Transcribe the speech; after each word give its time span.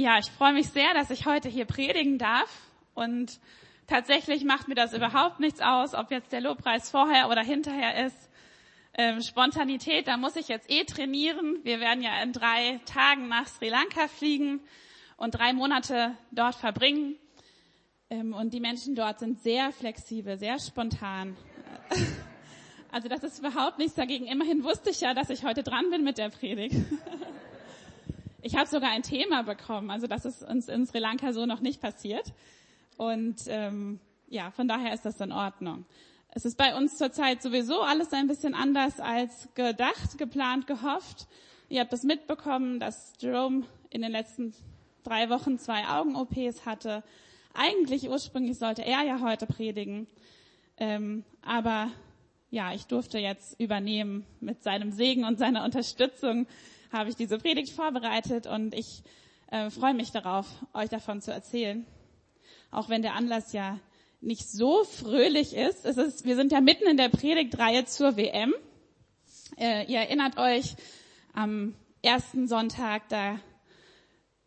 Ja, 0.00 0.18
ich 0.18 0.30
freue 0.30 0.54
mich 0.54 0.70
sehr, 0.70 0.94
dass 0.94 1.10
ich 1.10 1.26
heute 1.26 1.50
hier 1.50 1.66
predigen 1.66 2.16
darf. 2.16 2.48
Und 2.94 3.38
tatsächlich 3.86 4.44
macht 4.44 4.66
mir 4.66 4.74
das 4.74 4.94
überhaupt 4.94 5.40
nichts 5.40 5.60
aus, 5.60 5.92
ob 5.92 6.10
jetzt 6.10 6.32
der 6.32 6.40
Lobpreis 6.40 6.90
vorher 6.90 7.28
oder 7.28 7.42
hinterher 7.42 8.06
ist. 8.06 8.30
Ähm, 8.94 9.20
Spontanität, 9.20 10.08
da 10.08 10.16
muss 10.16 10.36
ich 10.36 10.48
jetzt 10.48 10.70
eh 10.70 10.84
trainieren. 10.84 11.58
Wir 11.64 11.80
werden 11.80 12.02
ja 12.02 12.22
in 12.22 12.32
drei 12.32 12.80
Tagen 12.86 13.28
nach 13.28 13.46
Sri 13.46 13.68
Lanka 13.68 14.08
fliegen 14.08 14.62
und 15.18 15.34
drei 15.34 15.52
Monate 15.52 16.16
dort 16.30 16.54
verbringen. 16.54 17.16
Ähm, 18.08 18.32
und 18.32 18.54
die 18.54 18.60
Menschen 18.60 18.94
dort 18.94 19.18
sind 19.18 19.42
sehr 19.42 19.70
flexibel, 19.70 20.38
sehr 20.38 20.58
spontan. 20.58 21.36
Also 22.92 23.06
das 23.06 23.22
ist 23.22 23.38
überhaupt 23.38 23.78
nichts 23.78 23.94
dagegen. 23.94 24.26
Immerhin 24.26 24.64
wusste 24.64 24.90
ich 24.90 25.00
ja, 25.00 25.14
dass 25.14 25.30
ich 25.30 25.44
heute 25.44 25.62
dran 25.62 25.90
bin 25.90 26.02
mit 26.02 26.18
der 26.18 26.28
Predigt. 26.28 26.74
Ich 28.42 28.56
habe 28.56 28.68
sogar 28.68 28.90
ein 28.90 29.02
Thema 29.02 29.42
bekommen. 29.42 29.90
Also 29.90 30.06
das 30.06 30.24
ist 30.24 30.42
uns 30.42 30.68
in 30.68 30.86
Sri 30.86 30.98
Lanka 30.98 31.32
so 31.32 31.46
noch 31.46 31.60
nicht 31.60 31.80
passiert. 31.80 32.32
Und 32.96 33.36
ähm, 33.48 34.00
ja, 34.28 34.50
von 34.50 34.66
daher 34.66 34.94
ist 34.94 35.04
das 35.04 35.20
in 35.20 35.32
Ordnung. 35.32 35.84
Es 36.32 36.44
ist 36.44 36.56
bei 36.56 36.76
uns 36.76 36.96
zurzeit 36.96 37.42
sowieso 37.42 37.82
alles 37.82 38.12
ein 38.12 38.28
bisschen 38.28 38.54
anders 38.54 39.00
als 39.00 39.48
gedacht, 39.54 40.16
geplant, 40.16 40.66
gehofft. 40.66 41.26
Ihr 41.68 41.80
habt 41.80 41.92
das 41.92 42.02
mitbekommen, 42.02 42.80
dass 42.80 43.12
Jerome 43.18 43.64
in 43.90 44.02
den 44.02 44.12
letzten 44.12 44.54
drei 45.02 45.28
Wochen 45.28 45.58
zwei 45.58 45.86
Augen-OPs 45.88 46.64
hatte. 46.64 47.02
Eigentlich 47.52 48.08
ursprünglich 48.08 48.58
sollte 48.58 48.84
er 48.84 49.02
ja 49.02 49.20
heute 49.20 49.46
predigen. 49.46 50.06
Ähm, 50.78 51.24
aber 51.42 51.90
ja, 52.50 52.72
ich 52.72 52.86
durfte 52.86 53.18
jetzt 53.18 53.58
übernehmen 53.60 54.24
mit 54.40 54.62
seinem 54.62 54.92
Segen 54.92 55.24
und 55.24 55.38
seiner 55.38 55.64
Unterstützung 55.64 56.46
habe 56.92 57.10
ich 57.10 57.16
diese 57.16 57.38
Predigt 57.38 57.72
vorbereitet 57.72 58.46
und 58.46 58.74
ich 58.74 59.02
äh, 59.50 59.70
freue 59.70 59.94
mich 59.94 60.10
darauf, 60.10 60.46
euch 60.74 60.88
davon 60.88 61.20
zu 61.20 61.32
erzählen. 61.32 61.86
Auch 62.70 62.88
wenn 62.88 63.02
der 63.02 63.14
Anlass 63.14 63.52
ja 63.52 63.78
nicht 64.20 64.48
so 64.48 64.84
fröhlich 64.84 65.54
ist. 65.54 65.84
Es 65.84 65.96
ist 65.96 66.24
wir 66.24 66.36
sind 66.36 66.52
ja 66.52 66.60
mitten 66.60 66.86
in 66.86 66.96
der 66.96 67.08
Predigtreihe 67.08 67.84
zur 67.84 68.16
WM. 68.16 68.54
Äh, 69.56 69.90
ihr 69.90 70.00
erinnert 70.00 70.36
euch 70.38 70.76
am 71.32 71.74
ersten 72.02 72.48
Sonntag, 72.48 73.08
da, 73.08 73.38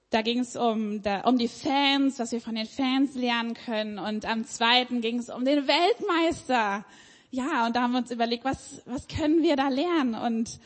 da 0.09 0.21
ging 0.21 0.39
es 0.39 0.55
um, 0.55 1.01
um 1.23 1.37
die 1.37 1.47
Fans, 1.47 2.19
was 2.19 2.31
wir 2.31 2.41
von 2.41 2.55
den 2.55 2.65
Fans 2.65 3.15
lernen 3.15 3.53
können. 3.53 3.99
Und 3.99 4.25
am 4.25 4.45
zweiten 4.45 5.01
ging 5.01 5.19
es 5.19 5.29
um 5.29 5.45
den 5.45 5.67
Weltmeister. 5.67 6.85
Ja, 7.31 7.65
und 7.65 7.75
da 7.75 7.81
haben 7.81 7.93
wir 7.93 7.99
uns 7.99 8.11
überlegt, 8.11 8.45
was, 8.45 8.81
was 8.85 9.07
können 9.07 9.41
wir 9.41 9.55
da 9.55 9.69
lernen? 9.69 10.13
Und 10.15 10.59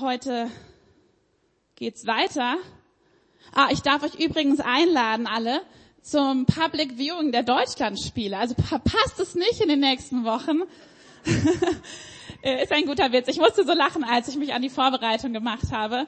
heute 0.00 0.50
geht's 1.76 2.06
weiter. 2.06 2.56
Ah, 3.52 3.68
ich 3.70 3.80
darf 3.80 4.02
euch 4.02 4.14
übrigens 4.14 4.60
einladen, 4.60 5.26
alle, 5.26 5.62
zum 6.02 6.46
Public 6.46 6.98
Viewing 6.98 7.32
der 7.32 7.42
Deutschlandspiele. 7.42 8.36
Also 8.36 8.54
verpasst 8.54 9.18
es 9.20 9.34
nicht 9.34 9.60
in 9.60 9.68
den 9.68 9.80
nächsten 9.80 10.24
Wochen. 10.24 10.62
Ist 12.62 12.72
ein 12.72 12.86
guter 12.86 13.12
Witz. 13.12 13.28
Ich 13.28 13.38
musste 13.38 13.64
so 13.64 13.72
lachen, 13.72 14.04
als 14.04 14.28
ich 14.28 14.36
mich 14.36 14.54
an 14.54 14.62
die 14.62 14.70
Vorbereitung 14.70 15.32
gemacht 15.32 15.72
habe. 15.72 16.06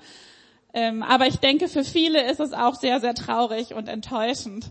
Ähm, 0.72 1.02
aber 1.02 1.26
ich 1.26 1.36
denke, 1.36 1.66
für 1.66 1.82
viele 1.82 2.30
ist 2.30 2.38
es 2.38 2.52
auch 2.52 2.76
sehr, 2.76 3.00
sehr 3.00 3.14
traurig 3.14 3.74
und 3.74 3.88
enttäuschend. 3.88 4.70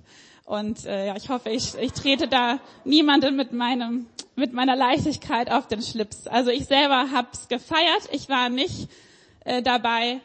Und 0.50 0.88
äh, 0.88 1.06
ja, 1.06 1.16
ich 1.16 1.30
hoffe, 1.30 1.52
ich, 1.52 1.76
ich 1.76 1.92
trete 1.92 2.28
da 2.28 2.60
niemanden 2.84 3.36
mit 3.36 3.54
meinem 3.54 4.08
mit 4.36 4.52
meiner 4.52 4.76
Leichtigkeit 4.76 5.52
auf 5.52 5.68
den 5.68 5.84
Schlips. 5.84 6.26
Also 6.26 6.50
ich 6.50 6.66
selber 6.66 7.12
hab's 7.12 7.50
gefeiert. 7.50 8.10
Ich 8.12 8.30
war 8.30 8.50
nicht 8.50 8.90
äh, 9.42 9.62
dabei, 9.62 10.22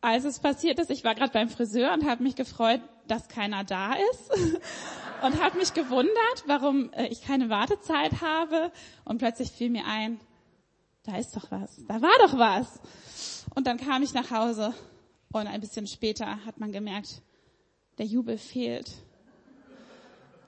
als 0.00 0.24
es 0.24 0.40
passiert 0.40 0.80
ist. 0.80 0.90
Ich 0.90 1.04
war 1.04 1.14
gerade 1.14 1.32
beim 1.32 1.48
Friseur 1.48 1.92
und 1.92 2.08
habe 2.08 2.24
mich 2.24 2.34
gefreut, 2.34 2.80
dass 3.06 3.28
keiner 3.28 3.62
da 3.62 3.92
ist 3.92 4.32
und 5.22 5.40
habe 5.40 5.58
mich 5.58 5.72
gewundert, 5.74 6.42
warum 6.46 6.92
äh, 6.94 7.06
ich 7.06 7.22
keine 7.22 7.48
Wartezeit 7.48 8.20
habe. 8.20 8.72
Und 9.04 9.18
plötzlich 9.18 9.52
fiel 9.52 9.70
mir 9.70 9.86
ein, 9.86 10.18
da 11.04 11.18
ist 11.18 11.36
doch 11.36 11.52
was, 11.52 11.76
da 11.86 12.02
war 12.02 12.26
doch 12.26 12.36
was. 12.36 13.46
Und 13.54 13.68
dann 13.68 13.76
kam 13.76 14.02
ich 14.02 14.12
nach 14.12 14.32
Hause 14.32 14.74
und 15.30 15.46
ein 15.46 15.60
bisschen 15.60 15.86
später 15.86 16.44
hat 16.44 16.58
man 16.58 16.72
gemerkt, 16.72 17.22
der 17.98 18.06
Jubel 18.06 18.38
fehlt. 18.38 18.90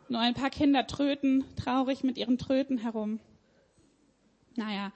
Nur 0.09 0.20
ein 0.20 0.34
paar 0.34 0.50
Kinder 0.50 0.87
tröten 0.87 1.44
traurig 1.56 2.04
mit 2.04 2.19
ihren 2.19 2.38
Tröten 2.38 2.78
herum. 2.78 3.20
Naja. 4.56 4.92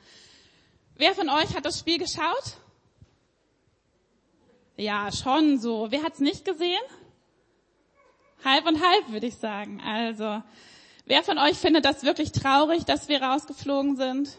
Wer 0.96 1.14
von 1.14 1.28
euch 1.28 1.56
hat 1.56 1.64
das 1.64 1.78
Spiel 1.78 1.98
geschaut? 1.98 2.56
Ja, 4.76 5.10
schon 5.10 5.58
so. 5.58 5.90
Wer 5.90 6.02
hat's 6.02 6.20
nicht 6.20 6.44
gesehen? 6.44 6.80
Halb 8.44 8.66
und 8.66 8.80
halb, 8.80 9.10
würde 9.10 9.26
ich 9.26 9.36
sagen. 9.36 9.80
Also, 9.84 10.42
wer 11.06 11.22
von 11.24 11.38
euch 11.38 11.56
findet 11.56 11.84
das 11.84 12.04
wirklich 12.04 12.32
traurig, 12.32 12.84
dass 12.84 13.08
wir 13.08 13.22
rausgeflogen 13.22 13.96
sind? 13.96 14.36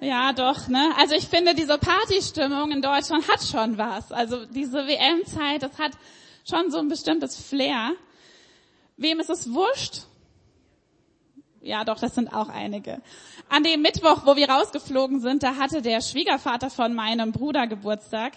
Ja, 0.00 0.32
doch, 0.32 0.66
ne? 0.66 0.92
Also 0.96 1.14
ich 1.14 1.28
finde, 1.28 1.54
diese 1.54 1.78
Partystimmung 1.78 2.72
in 2.72 2.82
Deutschland 2.82 3.28
hat 3.28 3.42
schon 3.42 3.78
was. 3.78 4.10
Also 4.10 4.46
diese 4.46 4.86
WM-Zeit, 4.86 5.62
das 5.62 5.78
hat 5.78 5.92
schon 6.44 6.72
so 6.72 6.78
ein 6.78 6.88
bestimmtes 6.88 7.40
Flair. 7.40 7.92
Wem 9.02 9.20
ist 9.20 9.30
es 9.30 9.52
wurscht? 9.52 10.02
Ja, 11.60 11.84
doch, 11.84 12.00
das 12.00 12.14
sind 12.14 12.32
auch 12.32 12.48
einige. 12.48 13.00
An 13.48 13.62
dem 13.62 13.82
Mittwoch, 13.82 14.26
wo 14.26 14.34
wir 14.34 14.48
rausgeflogen 14.48 15.20
sind, 15.20 15.44
da 15.44 15.56
hatte 15.56 15.80
der 15.80 16.00
Schwiegervater 16.00 16.70
von 16.70 16.92
meinem 16.92 17.30
Bruder 17.30 17.68
Geburtstag. 17.68 18.32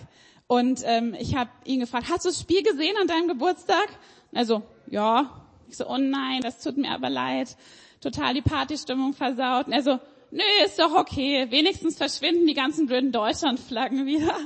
Und 0.47 0.81
ähm, 0.85 1.15
ich 1.19 1.35
habe 1.35 1.49
ihn 1.63 1.79
gefragt, 1.79 2.07
hast 2.09 2.25
du 2.25 2.29
das 2.29 2.39
Spiel 2.39 2.61
gesehen 2.61 2.95
an 3.01 3.07
deinem 3.07 3.27
Geburtstag? 3.27 3.87
Also, 4.33 4.61
ja. 4.87 5.41
Ich 5.67 5.77
so, 5.77 5.87
oh 5.87 5.97
nein, 5.97 6.41
das 6.41 6.61
tut 6.61 6.77
mir 6.77 6.91
aber 6.91 7.09
leid. 7.09 7.57
Total 7.99 8.35
die 8.35 8.43
Partystimmung 8.43 9.13
versaut. 9.13 9.65
Und 9.65 9.73
er 9.73 9.81
so, 9.81 9.99
nö, 10.29 10.43
ist 10.63 10.77
doch 10.77 10.93
okay. 10.93 11.47
Wenigstens 11.49 11.97
verschwinden 11.97 12.45
die 12.45 12.53
ganzen 12.53 12.85
blöden 12.85 13.11
Deutschlandflaggen 13.11 14.05
wieder. 14.05 14.37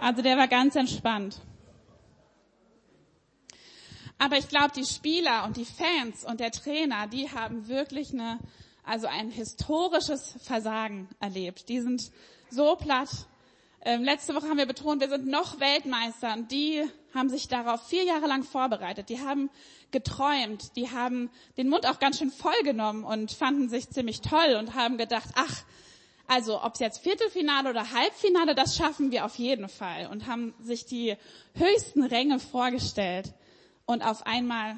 Also 0.00 0.22
der 0.22 0.36
war 0.36 0.46
ganz 0.46 0.76
entspannt. 0.76 1.40
Aber 4.18 4.36
ich 4.36 4.48
glaube, 4.48 4.72
die 4.74 4.84
Spieler 4.84 5.44
und 5.44 5.56
die 5.56 5.64
Fans 5.64 6.24
und 6.24 6.40
der 6.40 6.50
Trainer, 6.50 7.06
die 7.06 7.30
haben 7.30 7.68
wirklich 7.68 8.12
eine, 8.12 8.38
also 8.84 9.06
ein 9.06 9.30
historisches 9.30 10.34
Versagen 10.42 11.08
erlebt. 11.20 11.68
Die 11.68 11.80
sind 11.80 12.10
so 12.50 12.74
platt. 12.74 13.08
Ähm, 13.84 14.02
letzte 14.02 14.34
Woche 14.34 14.48
haben 14.48 14.58
wir 14.58 14.66
betont, 14.66 15.00
wir 15.00 15.08
sind 15.08 15.28
noch 15.28 15.60
Weltmeister 15.60 16.32
und 16.32 16.50
die 16.50 16.82
haben 17.14 17.28
sich 17.28 17.46
darauf 17.46 17.86
vier 17.88 18.02
Jahre 18.02 18.26
lang 18.26 18.42
vorbereitet. 18.42 19.08
Die 19.08 19.20
haben 19.20 19.50
geträumt, 19.92 20.74
die 20.76 20.90
haben 20.90 21.30
den 21.56 21.68
Mund 21.68 21.86
auch 21.86 22.00
ganz 22.00 22.18
schön 22.18 22.32
voll 22.32 22.60
genommen 22.64 23.04
und 23.04 23.30
fanden 23.30 23.68
sich 23.68 23.88
ziemlich 23.88 24.20
toll 24.20 24.56
und 24.58 24.74
haben 24.74 24.98
gedacht, 24.98 25.28
ach, 25.36 25.62
also 26.26 26.62
ob 26.62 26.74
es 26.74 26.80
jetzt 26.80 27.02
Viertelfinale 27.02 27.70
oder 27.70 27.92
Halbfinale, 27.92 28.54
das 28.54 28.76
schaffen 28.76 29.12
wir 29.12 29.24
auf 29.24 29.36
jeden 29.36 29.68
Fall 29.68 30.08
und 30.08 30.26
haben 30.26 30.54
sich 30.60 30.84
die 30.84 31.16
höchsten 31.54 32.02
Ränge 32.02 32.40
vorgestellt 32.40 33.32
und 33.88 34.02
auf 34.02 34.26
einmal 34.26 34.76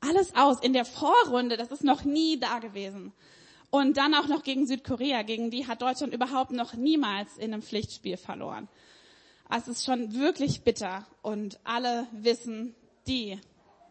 alles 0.00 0.36
aus 0.36 0.60
in 0.60 0.72
der 0.72 0.84
Vorrunde, 0.84 1.56
das 1.56 1.72
ist 1.72 1.82
noch 1.82 2.04
nie 2.04 2.38
da 2.38 2.60
gewesen. 2.60 3.12
Und 3.70 3.96
dann 3.96 4.14
auch 4.14 4.28
noch 4.28 4.44
gegen 4.44 4.68
Südkorea, 4.68 5.22
gegen 5.22 5.50
die 5.50 5.66
hat 5.66 5.82
Deutschland 5.82 6.14
überhaupt 6.14 6.52
noch 6.52 6.74
niemals 6.74 7.38
in 7.38 7.52
einem 7.52 7.62
Pflichtspiel 7.62 8.16
verloren. 8.16 8.68
Es 9.50 9.66
ist 9.66 9.84
schon 9.84 10.14
wirklich 10.14 10.62
bitter 10.62 11.04
und 11.22 11.58
alle 11.64 12.06
wissen, 12.12 12.76
die 13.08 13.40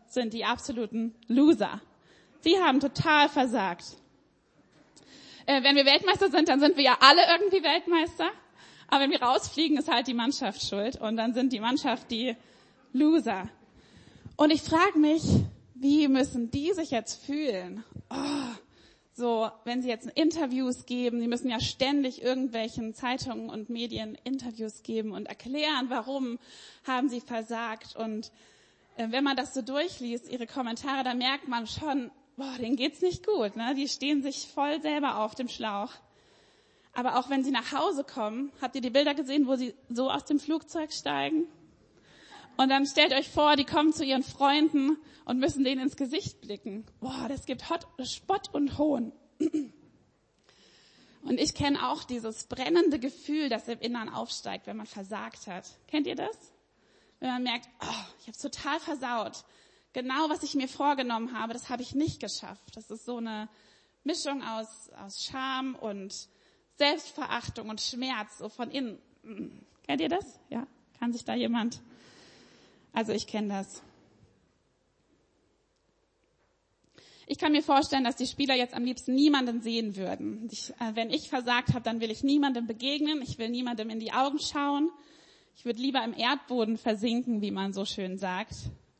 sind 0.08 0.34
die 0.34 0.46
absoluten 0.46 1.14
Loser. 1.28 1.82
Die 2.46 2.58
haben 2.58 2.80
total 2.80 3.28
versagt. 3.28 3.98
Äh, 5.48 5.64
wenn 5.64 5.76
wir 5.76 5.86
Weltmeister 5.86 6.32
sind, 6.32 6.48
dann 6.48 6.62
sind 6.62 6.78
wir 6.78 6.84
ja 6.84 6.98
alle 7.02 7.22
irgendwie 7.30 7.62
Weltmeister. 7.62 8.30
Aber 8.88 9.02
wenn 9.02 9.12
wir 9.12 9.22
rausfliegen, 9.22 9.78
ist 9.78 9.92
halt 9.92 10.08
die 10.08 10.14
Mannschaft 10.14 10.62
schuld. 10.62 10.96
Und 11.02 11.18
dann 11.18 11.34
sind 11.34 11.52
die 11.52 11.60
Mannschaft 11.60 12.10
die 12.10 12.38
Loser. 12.94 13.50
Und 14.38 14.52
ich 14.52 14.62
frage 14.62 15.00
mich, 15.00 15.24
wie 15.76 16.10
müssen 16.10 16.52
die 16.52 16.74
sich 16.74 16.92
jetzt 16.92 17.26
fühlen? 17.26 17.86
Oh, 18.10 18.56
so, 19.14 19.50
wenn 19.64 19.82
sie 19.82 19.88
jetzt 19.88 20.08
Interviews 20.08 20.86
geben, 20.86 21.22
die 21.22 21.30
müssen 21.30 21.50
ja 21.50 21.62
ständig 21.62 22.22
irgendwelchen 22.22 22.94
Zeitungen 22.94 23.50
und 23.50 23.70
Medien 23.70 24.18
Interviews 24.26 24.84
geben 24.84 25.14
und 25.14 25.28
erklären, 25.28 25.86
warum 25.88 26.38
haben 26.86 27.08
sie 27.08 27.22
versagt. 27.22 27.96
Und 27.96 28.34
äh, 28.98 29.08
wenn 29.10 29.24
man 29.24 29.38
das 29.38 29.54
so 29.54 29.62
durchliest, 29.62 30.30
ihre 30.30 30.48
Kommentare, 30.48 31.06
da 31.06 31.14
merkt 31.14 31.48
man 31.48 31.66
schon, 31.66 32.12
boah, 32.36 32.56
denen 32.60 32.76
geht's 32.76 33.02
nicht 33.02 33.26
gut. 33.26 33.56
Ne? 33.56 33.74
Die 33.74 33.88
stehen 33.88 34.22
sich 34.22 34.50
voll 34.54 34.82
selber 34.82 35.20
auf 35.20 35.34
dem 35.34 35.48
Schlauch. 35.48 35.94
Aber 36.94 37.18
auch 37.18 37.30
wenn 37.30 37.46
sie 37.46 37.52
nach 37.52 37.72
Hause 37.72 38.04
kommen, 38.04 38.52
habt 38.62 38.76
ihr 38.76 38.82
die 38.82 38.90
Bilder 38.90 39.14
gesehen, 39.14 39.48
wo 39.48 39.56
sie 39.56 39.74
so 39.90 40.12
aus 40.12 40.26
dem 40.26 40.40
Flugzeug 40.40 40.92
steigen? 40.92 41.48
Und 42.58 42.70
dann 42.70 42.86
stellt 42.86 43.14
euch 43.14 43.30
vor, 43.30 43.56
die 43.56 43.66
kommen 43.66 43.94
zu 43.94 44.04
ihren 44.04 44.24
Freunden 44.24 44.98
und 45.26 45.40
müssen 45.40 45.64
denen 45.64 45.82
ins 45.82 45.98
Gesicht 45.98 46.42
blicken. 46.42 46.86
Boah, 47.00 47.28
das 47.28 47.46
gibt 47.46 47.70
Hot, 47.70 47.88
Spott 48.04 48.54
und 48.54 48.78
Hohn. 48.78 49.12
Und 51.24 51.40
ich 51.40 51.56
kenne 51.56 51.90
auch 51.90 52.04
dieses 52.04 52.46
brennende 52.46 53.00
Gefühl, 53.00 53.50
das 53.50 53.68
im 53.68 53.80
Innern 53.80 54.10
aufsteigt, 54.10 54.68
wenn 54.68 54.78
man 54.78 54.86
versagt 54.86 55.48
hat. 55.48 55.66
Kennt 55.88 56.06
ihr 56.06 56.16
das? 56.16 56.38
wenn 57.20 57.30
man 57.30 57.44
merkt, 57.44 57.68
oh, 57.82 58.06
ich 58.20 58.28
habe 58.28 58.38
total 58.38 58.80
versaut. 58.80 59.44
Genau, 59.94 60.30
was 60.30 60.44
ich 60.44 60.56
mir 60.56 60.68
vorgenommen 60.68 61.38
habe, 61.38 61.54
das 61.54 61.70
habe 61.70 61.82
ich 61.82 61.96
nicht 61.96 62.20
geschafft. 62.20 62.76
Das 62.76 62.92
ist 62.92 63.06
so 63.06 63.18
eine 63.18 63.50
Mischung 64.04 64.44
aus, 64.44 64.90
aus 65.04 65.24
Scham 65.24 65.76
und 65.76 66.28
Selbstverachtung 66.78 67.70
und 67.70 67.80
Schmerz, 67.82 68.38
so 68.38 68.50
von 68.50 68.70
innen. 68.70 69.00
Kennt 69.88 70.02
ihr 70.02 70.10
das? 70.10 70.40
Ja? 70.50 70.68
Kann 71.00 71.14
sich 71.14 71.24
da 71.24 71.34
jemand? 71.34 71.82
Also 72.96 73.12
ich 73.12 73.28
kenne 73.28 73.50
das. 73.50 73.84
Ich 77.28 77.38
kann 77.38 77.52
mir 77.52 77.62
vorstellen, 77.62 78.06
dass 78.06 78.16
die 78.16 78.26
Spieler 78.26 78.56
jetzt 78.56 78.74
am 78.74 78.86
liebsten 78.86 79.14
niemanden 79.14 79.60
sehen 79.60 79.98
würden. 79.98 80.48
Ich, 80.50 80.70
äh, 80.80 80.96
wenn 80.96 81.10
ich 81.10 81.28
versagt 81.28 81.74
habe, 81.74 81.82
dann 81.82 82.00
will 82.00 82.10
ich 82.10 82.24
niemandem 82.24 82.68
begegnen, 82.68 83.22
ich 83.22 83.38
will 83.38 83.50
niemandem 83.50 83.90
in 83.90 84.00
die 84.00 84.14
Augen 84.14 84.40
schauen. 84.40 84.90
Ich 85.58 85.66
würde 85.66 85.82
lieber 85.82 86.06
im 86.06 86.14
Erdboden 86.14 86.78
versinken, 86.78 87.42
wie 87.42 87.52
man 87.52 87.74
so 87.74 87.84
schön 87.84 88.18
sagt. 88.18 88.54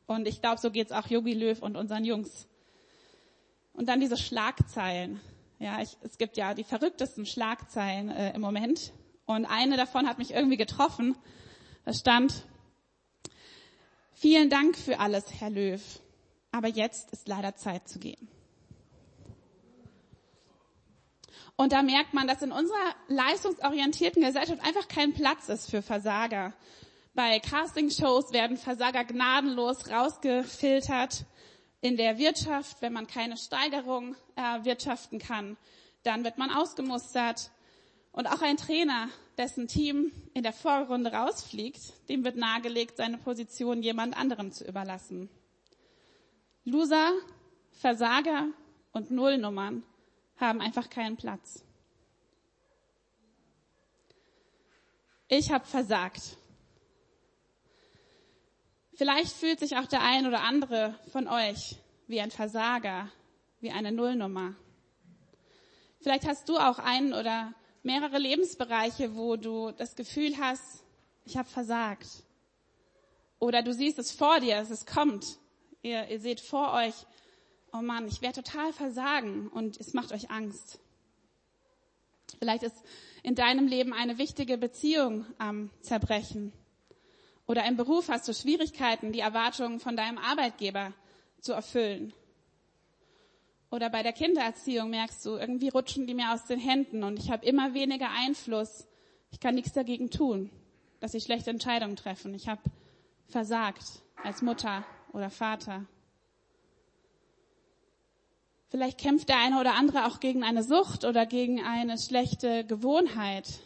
Und 0.06 0.28
ich 0.28 0.42
glaube, 0.42 0.60
so 0.60 0.70
geht's 0.70 0.92
auch 0.92 1.06
Yogi 1.06 1.32
Löw 1.32 1.62
und 1.62 1.76
unseren 1.76 2.04
Jungs. 2.04 2.46
Und 3.72 3.88
dann 3.88 4.00
diese 4.00 4.18
Schlagzeilen. 4.18 5.20
Ja, 5.58 5.80
ich, 5.80 5.96
es 6.02 6.18
gibt 6.18 6.36
ja 6.36 6.52
die 6.52 6.64
verrücktesten 6.64 7.24
Schlagzeilen 7.24 8.10
äh, 8.10 8.34
im 8.34 8.42
Moment. 8.42 8.92
Und 9.24 9.46
eine 9.46 9.78
davon 9.78 10.06
hat 10.06 10.18
mich 10.18 10.32
irgendwie 10.32 10.58
getroffen. 10.58 11.16
Da 11.86 11.94
stand, 11.94 12.44
vielen 14.16 14.50
Dank 14.50 14.76
für 14.76 14.98
alles, 14.98 15.24
Herr 15.38 15.50
Löw 15.50 15.80
aber 16.56 16.68
jetzt 16.68 17.10
ist 17.12 17.28
leider 17.28 17.54
Zeit 17.54 17.86
zu 17.86 17.98
gehen. 17.98 18.28
Und 21.56 21.72
da 21.72 21.82
merkt 21.82 22.12
man, 22.12 22.26
dass 22.26 22.42
in 22.42 22.52
unserer 22.52 22.94
leistungsorientierten 23.08 24.22
Gesellschaft 24.22 24.62
einfach 24.64 24.88
kein 24.88 25.12
Platz 25.12 25.48
ist 25.48 25.70
für 25.70 25.82
Versager. 25.82 26.52
Bei 27.14 27.38
Castingshows 27.40 28.32
werden 28.32 28.56
Versager 28.56 29.04
gnadenlos 29.04 29.90
rausgefiltert. 29.90 31.24
In 31.80 31.96
der 31.96 32.18
Wirtschaft, 32.18 32.80
wenn 32.80 32.92
man 32.92 33.06
keine 33.06 33.36
Steigerung 33.36 34.16
erwirtschaften 34.34 35.18
kann, 35.18 35.56
dann 36.02 36.24
wird 36.24 36.36
man 36.36 36.50
ausgemustert. 36.50 37.50
Und 38.16 38.26
auch 38.28 38.40
ein 38.40 38.56
Trainer, 38.56 39.10
dessen 39.36 39.68
Team 39.68 40.10
in 40.32 40.42
der 40.42 40.54
Vorrunde 40.54 41.12
rausfliegt, 41.12 42.08
dem 42.08 42.24
wird 42.24 42.36
nahegelegt, 42.36 42.96
seine 42.96 43.18
Position 43.18 43.82
jemand 43.82 44.16
anderem 44.16 44.52
zu 44.52 44.64
überlassen. 44.66 45.28
Loser, 46.64 47.12
Versager 47.72 48.48
und 48.92 49.10
Nullnummern 49.10 49.82
haben 50.38 50.62
einfach 50.62 50.88
keinen 50.88 51.18
Platz. 51.18 51.62
Ich 55.28 55.52
habe 55.52 55.66
versagt. 55.66 56.38
Vielleicht 58.94 59.32
fühlt 59.36 59.60
sich 59.60 59.76
auch 59.76 59.86
der 59.86 60.00
ein 60.00 60.26
oder 60.26 60.40
andere 60.40 60.98
von 61.12 61.28
euch 61.28 61.76
wie 62.06 62.22
ein 62.22 62.30
Versager, 62.30 63.10
wie 63.60 63.72
eine 63.72 63.92
Nullnummer. 63.92 64.54
Vielleicht 66.00 66.26
hast 66.26 66.48
du 66.48 66.56
auch 66.56 66.78
einen 66.78 67.12
oder 67.12 67.52
mehrere 67.86 68.18
Lebensbereiche, 68.18 69.16
wo 69.16 69.36
du 69.36 69.70
das 69.70 69.96
Gefühl 69.96 70.36
hast, 70.38 70.84
ich 71.24 71.36
habe 71.36 71.48
versagt. 71.48 72.08
Oder 73.38 73.62
du 73.62 73.72
siehst 73.72 73.98
es 73.98 74.12
vor 74.12 74.40
dir, 74.40 74.58
es 74.58 74.84
kommt 74.84 75.38
Ihr, 75.86 76.08
ihr 76.08 76.18
seht 76.18 76.40
vor 76.40 76.72
euch, 76.72 76.94
oh 77.72 77.80
Mann, 77.80 78.08
ich 78.08 78.20
werde 78.20 78.42
total 78.42 78.72
versagen 78.72 79.46
und 79.46 79.78
es 79.78 79.94
macht 79.94 80.10
euch 80.10 80.32
Angst. 80.32 80.80
Vielleicht 82.40 82.64
ist 82.64 82.74
in 83.22 83.36
deinem 83.36 83.68
Leben 83.68 83.92
eine 83.92 84.18
wichtige 84.18 84.58
Beziehung 84.58 85.26
am 85.38 85.70
Zerbrechen. 85.82 86.52
Oder 87.46 87.64
im 87.66 87.76
Beruf 87.76 88.08
hast 88.08 88.26
du 88.26 88.34
Schwierigkeiten, 88.34 89.12
die 89.12 89.20
Erwartungen 89.20 89.78
von 89.78 89.96
deinem 89.96 90.18
Arbeitgeber 90.18 90.92
zu 91.40 91.52
erfüllen. 91.52 92.12
Oder 93.70 93.90
bei 93.90 94.02
der 94.02 94.12
Kindererziehung 94.12 94.90
merkst 94.90 95.24
du, 95.26 95.36
irgendwie 95.36 95.68
rutschen 95.68 96.06
die 96.06 96.14
mir 96.14 96.32
aus 96.32 96.44
den 96.44 96.60
Händen 96.60 97.02
und 97.02 97.18
ich 97.18 97.30
habe 97.30 97.44
immer 97.44 97.74
weniger 97.74 98.10
Einfluss. 98.10 98.86
Ich 99.30 99.40
kann 99.40 99.56
nichts 99.56 99.72
dagegen 99.72 100.10
tun, 100.10 100.50
dass 101.00 101.12
sie 101.12 101.20
schlechte 101.20 101.50
Entscheidungen 101.50 101.96
treffen. 101.96 102.32
Ich 102.34 102.48
habe 102.48 102.60
versagt 103.26 104.02
als 104.22 104.40
Mutter 104.42 104.84
oder 105.12 105.30
Vater. 105.30 105.86
Vielleicht 108.68 108.98
kämpft 108.98 109.28
der 109.28 109.38
eine 109.38 109.60
oder 109.60 109.74
andere 109.74 110.06
auch 110.06 110.20
gegen 110.20 110.44
eine 110.44 110.62
Sucht 110.62 111.04
oder 111.04 111.26
gegen 111.26 111.62
eine 111.62 111.98
schlechte 111.98 112.64
Gewohnheit 112.64 113.60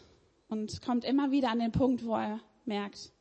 und 0.47 0.81
kommt 0.81 1.05
immer 1.05 1.31
wieder 1.31 1.49
an 1.49 1.59
den 1.59 1.71
Punkt, 1.71 2.05
wo 2.05 2.15
er 2.15 2.39
merkt, 2.65 3.11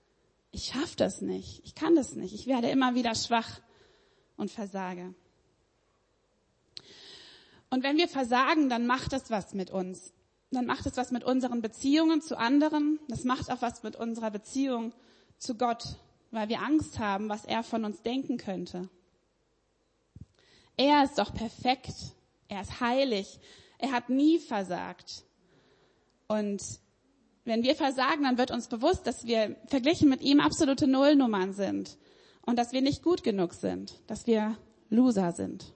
ich 0.50 0.64
schaffe 0.64 0.96
das 0.96 1.20
nicht, 1.20 1.62
ich 1.64 1.74
kann 1.74 1.94
das 1.94 2.14
nicht, 2.16 2.34
ich 2.34 2.46
werde 2.46 2.68
immer 2.68 2.94
wieder 2.94 3.14
schwach 3.14 3.60
und 4.36 4.50
versage. 4.50 5.14
Und 7.70 7.82
wenn 7.84 7.96
wir 7.96 8.08
versagen, 8.08 8.68
dann 8.68 8.86
macht 8.86 9.12
das 9.12 9.30
was 9.30 9.54
mit 9.54 9.70
uns. 9.70 10.12
Dann 10.50 10.66
macht 10.66 10.86
es 10.86 10.96
was 10.96 11.12
mit 11.12 11.24
unseren 11.24 11.62
Beziehungen 11.62 12.20
zu 12.20 12.36
anderen. 12.36 12.98
Das 13.08 13.24
macht 13.24 13.50
auch 13.50 13.62
was 13.62 13.82
mit 13.82 13.96
unserer 13.96 14.30
Beziehung 14.30 14.92
zu 15.38 15.56
Gott 15.56 15.96
weil 16.30 16.48
wir 16.48 16.62
Angst 16.62 16.98
haben, 16.98 17.28
was 17.28 17.44
er 17.44 17.62
von 17.62 17.84
uns 17.84 18.02
denken 18.02 18.36
könnte. 18.36 18.88
Er 20.76 21.04
ist 21.04 21.18
doch 21.18 21.34
perfekt. 21.34 21.94
Er 22.48 22.62
ist 22.62 22.80
heilig. 22.80 23.38
Er 23.78 23.92
hat 23.92 24.08
nie 24.08 24.38
versagt. 24.38 25.24
Und 26.28 26.62
wenn 27.44 27.62
wir 27.62 27.74
versagen, 27.74 28.22
dann 28.22 28.38
wird 28.38 28.50
uns 28.50 28.68
bewusst, 28.68 29.06
dass 29.06 29.26
wir 29.26 29.56
verglichen 29.66 30.08
mit 30.08 30.20
ihm 30.22 30.40
absolute 30.40 30.86
Nullnummern 30.86 31.52
sind 31.52 31.98
und 32.42 32.58
dass 32.58 32.72
wir 32.72 32.82
nicht 32.82 33.02
gut 33.02 33.22
genug 33.24 33.54
sind, 33.54 34.00
dass 34.06 34.26
wir 34.26 34.56
Loser 34.88 35.32
sind. 35.32 35.72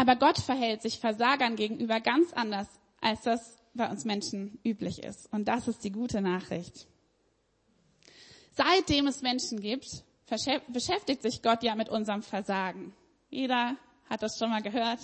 Aber 0.00 0.16
Gott 0.16 0.38
verhält 0.38 0.80
sich 0.80 0.98
Versagern 0.98 1.56
gegenüber 1.56 2.00
ganz 2.00 2.32
anders, 2.32 2.66
als 3.02 3.20
das 3.20 3.58
bei 3.74 3.86
uns 3.90 4.06
Menschen 4.06 4.58
üblich 4.64 5.02
ist. 5.02 5.30
Und 5.30 5.46
das 5.46 5.68
ist 5.68 5.84
die 5.84 5.92
gute 5.92 6.22
Nachricht. 6.22 6.88
Seitdem 8.52 9.08
es 9.08 9.20
Menschen 9.20 9.60
gibt, 9.60 9.84
beschäftigt 10.68 11.20
sich 11.20 11.42
Gott 11.42 11.62
ja 11.62 11.74
mit 11.74 11.90
unserem 11.90 12.22
Versagen. 12.22 12.94
Jeder 13.28 13.76
hat 14.08 14.22
das 14.22 14.38
schon 14.38 14.48
mal 14.48 14.62
gehört, 14.62 15.00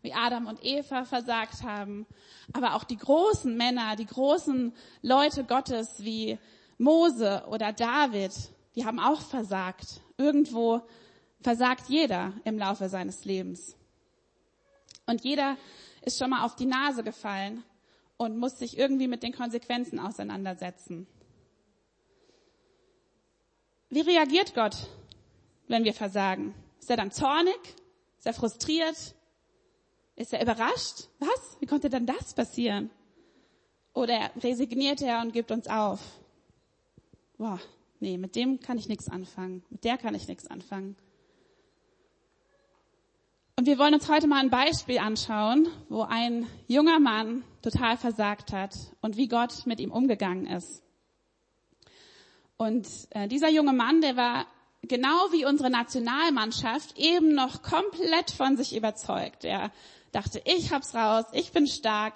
wie 0.00 0.14
Adam 0.14 0.46
und 0.46 0.64
Eva 0.64 1.04
versagt 1.04 1.62
haben. 1.62 2.06
Aber 2.54 2.74
auch 2.74 2.84
die 2.84 2.96
großen 2.96 3.54
Männer, 3.54 3.96
die 3.96 4.06
großen 4.06 4.72
Leute 5.02 5.44
Gottes 5.44 5.96
wie 5.98 6.38
Mose 6.78 7.44
oder 7.50 7.74
David, 7.74 8.32
die 8.76 8.86
haben 8.86 8.98
auch 8.98 9.20
versagt. 9.20 10.00
Irgendwo 10.16 10.80
versagt 11.42 11.90
jeder 11.90 12.32
im 12.44 12.56
Laufe 12.56 12.88
seines 12.88 13.26
Lebens. 13.26 13.77
Und 15.08 15.24
jeder 15.24 15.56
ist 16.02 16.18
schon 16.18 16.28
mal 16.28 16.44
auf 16.44 16.54
die 16.54 16.66
Nase 16.66 17.02
gefallen 17.02 17.64
und 18.18 18.36
muss 18.36 18.58
sich 18.58 18.76
irgendwie 18.76 19.08
mit 19.08 19.22
den 19.22 19.32
Konsequenzen 19.32 19.98
auseinandersetzen. 19.98 21.06
Wie 23.88 24.02
reagiert 24.02 24.54
Gott, 24.54 24.76
wenn 25.66 25.84
wir 25.84 25.94
versagen? 25.94 26.54
Ist 26.78 26.90
er 26.90 26.98
dann 26.98 27.10
zornig? 27.10 27.58
Ist 28.18 28.26
er 28.26 28.34
frustriert? 28.34 29.14
Ist 30.14 30.34
er 30.34 30.42
überrascht? 30.42 31.08
Was? 31.20 31.56
Wie 31.58 31.66
konnte 31.66 31.88
denn 31.88 32.04
das 32.04 32.34
passieren? 32.34 32.90
Oder 33.94 34.30
resigniert 34.36 35.00
er 35.00 35.22
und 35.22 35.32
gibt 35.32 35.50
uns 35.50 35.68
auf? 35.68 36.00
Boah, 37.38 37.58
nee, 37.98 38.18
mit 38.18 38.36
dem 38.36 38.60
kann 38.60 38.76
ich 38.76 38.88
nichts 38.88 39.08
anfangen. 39.08 39.64
Mit 39.70 39.84
der 39.84 39.96
kann 39.96 40.14
ich 40.14 40.28
nichts 40.28 40.46
anfangen. 40.48 40.96
Und 43.58 43.66
wir 43.66 43.76
wollen 43.76 43.94
uns 43.94 44.08
heute 44.08 44.28
mal 44.28 44.38
ein 44.38 44.50
Beispiel 44.50 44.98
anschauen, 44.98 45.66
wo 45.88 46.02
ein 46.02 46.46
junger 46.68 47.00
Mann 47.00 47.42
total 47.60 47.96
versagt 47.96 48.52
hat 48.52 48.76
und 49.00 49.16
wie 49.16 49.26
Gott 49.26 49.66
mit 49.66 49.80
ihm 49.80 49.90
umgegangen 49.90 50.46
ist. 50.46 50.84
Und 52.56 52.86
äh, 53.10 53.26
dieser 53.26 53.50
junge 53.50 53.72
Mann, 53.72 54.00
der 54.00 54.14
war 54.14 54.46
genau 54.82 55.32
wie 55.32 55.44
unsere 55.44 55.70
Nationalmannschaft 55.70 56.96
eben 56.98 57.34
noch 57.34 57.62
komplett 57.62 58.30
von 58.30 58.56
sich 58.56 58.76
überzeugt. 58.76 59.44
Er 59.44 59.72
dachte, 60.12 60.40
ich 60.44 60.72
hab's 60.72 60.94
raus, 60.94 61.24
ich 61.32 61.50
bin 61.50 61.66
stark. 61.66 62.14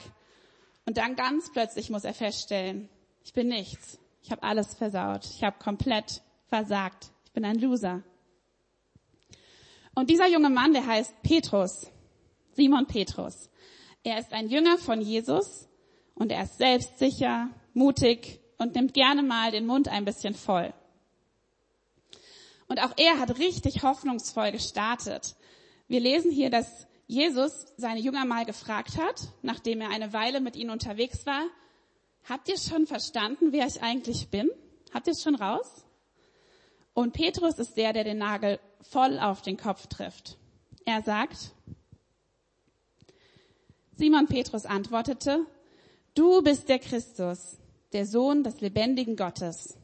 Und 0.87 0.97
dann 0.97 1.17
ganz 1.17 1.51
plötzlich 1.51 1.91
muss 1.91 2.05
er 2.05 2.15
feststellen, 2.15 2.89
ich 3.25 3.33
bin 3.33 3.49
nichts. 3.49 3.99
Ich 4.23 4.31
habe 4.31 4.45
alles 4.45 4.75
versaut. 4.75 5.25
Ich 5.25 5.43
habe 5.43 5.59
komplett 5.59 6.23
versagt. 6.47 7.11
Ich 7.25 7.33
bin 7.33 7.45
ein 7.45 7.59
Loser. 7.59 8.05
Und 9.95 10.11
dieser 10.11 10.29
junge 10.29 10.51
Mann, 10.51 10.73
der 10.73 10.87
heißt 10.87 11.23
Petrus, 11.23 11.87
Simon 12.53 12.87
Petrus. 12.87 13.51
Er 14.05 14.19
ist 14.19 14.33
ein 14.33 14.49
Jünger 14.49 14.79
von 14.79 15.01
Jesus 15.01 15.69
und 16.15 16.33
er 16.33 16.45
ist 16.45 16.59
selbstsicher, 16.59 17.51
mutig, 17.75 18.41
und 18.59 18.75
nimmt 18.75 18.95
gerne 18.95 19.23
mal 19.23 19.51
den 19.51 19.67
Mund 19.67 19.89
ein 19.89 20.05
bisschen 20.05 20.35
voll. 20.35 20.73
Und 22.69 22.81
auch 22.81 22.93
er 22.97 23.19
hat 23.19 23.39
richtig 23.39 23.83
hoffnungsvoll 23.83 24.53
gestartet. 24.53 25.35
Wir 25.89 26.01
lesen 26.01 26.31
hier, 26.31 26.49
dass 26.49 26.87
Jesus 27.07 27.67
seine 27.77 28.01
Jünger 28.01 28.25
mal 28.25 28.47
gefragt 28.47 28.97
hat, 28.97 29.21
nachdem 29.43 29.81
er 29.81 29.91
eine 29.91 30.13
Weile 30.13 30.41
mit 30.41 30.57
ihnen 30.57 30.71
unterwegs 30.71 31.27
war, 31.27 31.45
habt 32.29 32.49
ihr 32.49 32.57
schon 32.57 32.87
verstanden, 32.87 33.53
wer 33.53 33.67
ich 33.67 33.83
eigentlich 33.83 34.29
bin? 34.29 34.49
Habt 34.95 35.07
ihr 35.09 35.13
es 35.13 35.23
schon 35.23 35.35
raus? 35.35 35.85
Und 36.95 37.13
Petrus 37.13 37.59
ist 37.59 37.77
der, 37.77 37.93
der 37.93 38.05
den 38.05 38.19
Nagel 38.19 38.59
voll 38.83 39.19
auf 39.19 39.43
den 39.43 39.57
Kopf 39.57 39.87
trifft. 39.87 40.37
Er 40.85 41.03
sagt, 41.03 41.53
Simon 43.97 44.27
Petrus 44.27 44.67
antwortete, 44.67 45.47
du 46.15 46.43
bist 46.43 46.69
der 46.69 46.79
Christus, 46.79 47.59
der 47.93 48.07
Sohn 48.07 48.43
des 48.43 48.61
lebendigen 48.61 49.17
Gottes. 49.17 49.77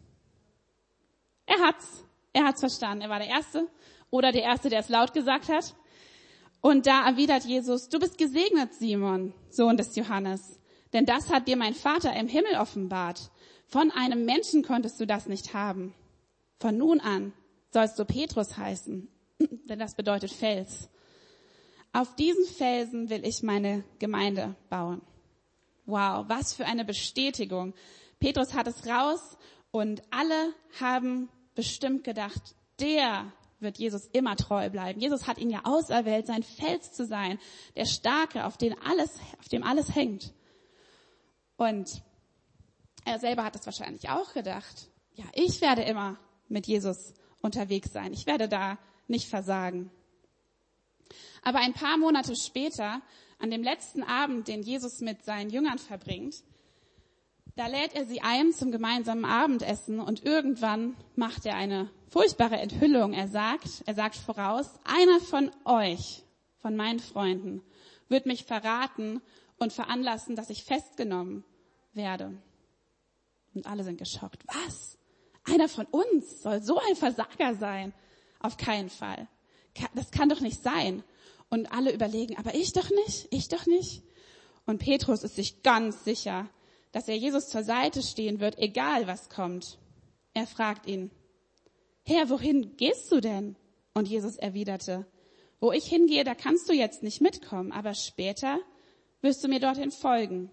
Er 1.47 1.59
hat's, 1.61 2.05
er 2.33 2.45
hat's 2.45 2.61
verstanden. 2.61 3.03
Er 3.03 3.09
war 3.09 3.19
der 3.19 3.29
Erste 3.29 3.69
oder 4.11 4.33
der 4.33 4.43
Erste, 4.43 4.69
der 4.69 4.81
es 4.81 4.89
laut 4.89 5.15
gesagt 5.15 5.49
hat. 5.49 5.75
Und 6.61 6.87
da 6.87 7.07
erwidert 7.07 7.45
Jesus, 7.45 7.89
du 7.89 7.99
bist 7.99 8.19
gesegnet, 8.19 8.75
Simon, 8.75 9.33
Sohn 9.49 9.77
des 9.77 9.95
Johannes, 9.95 10.59
denn 10.93 11.07
das 11.07 11.31
hat 11.31 11.47
dir 11.47 11.57
mein 11.57 11.75
Vater 11.75 12.15
im 12.17 12.29
Himmel 12.29 12.57
offenbart. 12.57 13.31
Von 13.67 13.91
einem 13.91 14.25
Menschen 14.25 14.63
konntest 14.63 14.99
du 14.99 15.07
das 15.07 15.27
nicht 15.27 15.55
haben. 15.55 15.95
Von 16.59 16.77
nun 16.77 17.01
an 17.01 17.33
sollst 17.73 17.99
du 17.99 18.05
Petrus 18.05 18.57
heißen, 18.57 19.09
denn 19.69 19.79
das 19.79 19.95
bedeutet 19.95 20.33
Fels. 20.33 20.89
Auf 21.93 22.15
diesen 22.17 22.45
Felsen 22.45 23.11
will 23.11 23.27
ich 23.27 23.43
meine 23.43 23.85
Gemeinde 23.99 24.57
bauen. 24.69 25.01
Wow, 25.87 26.27
was 26.29 26.55
für 26.55 26.67
eine 26.67 26.85
Bestätigung. 26.85 27.75
Petrus 28.21 28.55
hat 28.55 28.67
es 28.67 28.87
raus 28.87 29.39
und 29.71 30.03
alle 30.11 30.53
haben 30.81 31.29
bestimmt 31.55 32.05
gedacht, 32.05 32.55
der 32.79 33.33
wird 33.61 33.79
Jesus 33.79 34.07
immer 34.07 34.37
treu 34.37 34.71
bleiben. 34.71 35.01
Jesus 35.01 35.27
hat 35.27 35.39
ihn 35.39 35.51
ja 35.51 35.63
auserwählt, 35.65 36.27
sein 36.27 36.43
Fels 36.43 36.93
zu 36.93 37.07
sein, 37.07 37.39
der 37.75 37.87
Starke, 37.87 38.45
auf, 38.45 38.57
den 38.57 38.79
alles, 38.81 39.19
auf 39.39 39.49
dem 39.49 39.65
alles 39.65 39.95
hängt. 39.95 40.33
Und 41.57 42.03
er 43.05 43.19
selber 43.19 43.45
hat 43.45 43.57
es 43.57 43.67
wahrscheinlich 43.67 44.11
auch 44.11 44.33
gedacht. 44.33 44.91
Ja, 45.15 45.25
ich 45.33 45.61
werde 45.61 45.83
immer 45.83 46.19
mit 46.49 46.67
Jesus 46.67 47.15
unterwegs 47.43 47.93
sein. 47.93 48.13
Ich 48.13 48.27
werde 48.27 48.49
da 48.49 48.79
nicht 49.07 49.29
versagen. 49.29 49.91
Aber 51.43 51.61
ein 51.61 51.73
paar 51.73 51.97
Monate 51.97 52.35
später, 52.37 53.01
an 53.39 53.51
dem 53.51 53.63
letzten 53.63 54.03
Abend, 54.03 54.49
den 54.49 54.63
Jesus 54.63 55.01
mit 55.01 55.25
seinen 55.25 55.51
Jüngern 55.51 55.79
verbringt, 55.79 56.43
da 57.57 57.67
lädt 57.67 57.95
er 57.95 58.05
sie 58.05 58.21
ein 58.21 58.53
zum 58.53 58.71
gemeinsamen 58.71 59.25
Abendessen 59.25 59.99
und 59.99 60.25
irgendwann 60.25 60.97
macht 61.17 61.45
er 61.45 61.57
eine 61.57 61.91
furchtbare 62.09 62.57
Enthüllung. 62.57 63.13
Er 63.15 63.29
sagt, 63.29 63.83
er 63.87 63.95
sagt 63.95 64.17
voraus, 64.17 64.79
einer 64.85 65.21
von 65.21 65.51
euch, 65.65 66.23
von 66.61 66.77
meinen 66.77 67.01
Freunden, 67.01 67.63
wird 68.09 68.27
mich 68.27 68.45
verraten 68.45 69.21
und 69.59 69.73
veranlassen, 69.73 70.37
dass 70.37 70.51
ich 70.51 70.65
festgenommen 70.65 71.45
werde. 71.95 72.41
Und 73.55 73.67
alle 73.67 73.83
sind 73.83 73.99
geschockt. 73.99 74.45
Was? 74.47 74.98
Einer 75.53 75.69
von 75.69 75.87
uns 75.87 76.43
soll 76.43 76.63
so 76.63 76.79
ein 76.79 76.97
Versager 76.97 77.55
sein? 77.55 77.93
Auf 78.41 78.57
keinen 78.57 78.91
Fall. 78.91 79.29
Das 79.95 80.11
kann 80.11 80.29
doch 80.29 80.41
nicht 80.41 80.63
sein. 80.63 81.03
Und 81.51 81.73
alle 81.73 81.93
überlegen, 81.93 82.37
aber 82.37 82.55
ich 82.55 82.73
doch 82.73 82.91
nicht, 82.91 83.29
ich 83.31 83.49
doch 83.49 83.67
nicht. 83.67 84.03
Und 84.67 84.79
Petrus 84.79 85.23
ist 85.23 85.37
sich 85.37 85.63
ganz 85.63 86.05
sicher, 86.05 86.49
dass 86.93 87.09
er 87.09 87.17
Jesus 87.17 87.49
zur 87.49 87.63
Seite 87.63 88.03
stehen 88.03 88.41
wird, 88.41 88.59
egal 88.59 89.07
was 89.07 89.29
kommt. 89.29 89.79
Er 90.35 90.47
fragt 90.47 90.87
ihn, 90.87 91.11
Herr, 92.05 92.29
wohin 92.29 92.77
gehst 92.77 93.11
du 93.11 93.21
denn? 93.21 93.57
Und 93.95 94.09
Jesus 94.09 94.37
erwiderte, 94.37 95.07
wo 95.61 95.73
ich 95.73 95.87
hingehe, 95.87 96.25
da 96.25 96.35
kannst 96.35 96.69
du 96.69 96.73
jetzt 96.73 97.03
nicht 97.03 97.21
mitkommen, 97.21 97.73
aber 97.73 97.95
später 97.95 98.59
wirst 99.21 99.43
du 99.43 99.49
mir 99.49 99.61
dorthin 99.61 99.91
folgen. 99.91 100.51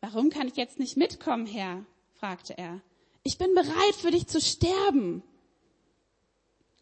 Warum 0.00 0.30
kann 0.30 0.48
ich 0.48 0.56
jetzt 0.56 0.78
nicht 0.78 0.96
mitkommen, 0.96 1.46
Herr? 1.46 1.84
fragte 2.12 2.56
er. 2.58 2.80
Ich 3.26 3.38
bin 3.38 3.56
bereit 3.56 3.96
für 3.96 4.12
dich 4.12 4.28
zu 4.28 4.40
sterben. 4.40 5.20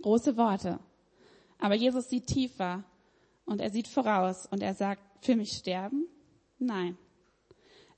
Große 0.02 0.36
Worte. 0.36 0.78
Aber 1.58 1.74
Jesus 1.74 2.10
sieht 2.10 2.26
tiefer 2.26 2.84
und 3.46 3.62
er 3.62 3.70
sieht 3.70 3.88
voraus 3.88 4.44
und 4.50 4.62
er 4.62 4.74
sagt, 4.74 5.00
für 5.24 5.36
mich 5.36 5.52
sterben? 5.52 6.06
Nein. 6.58 6.98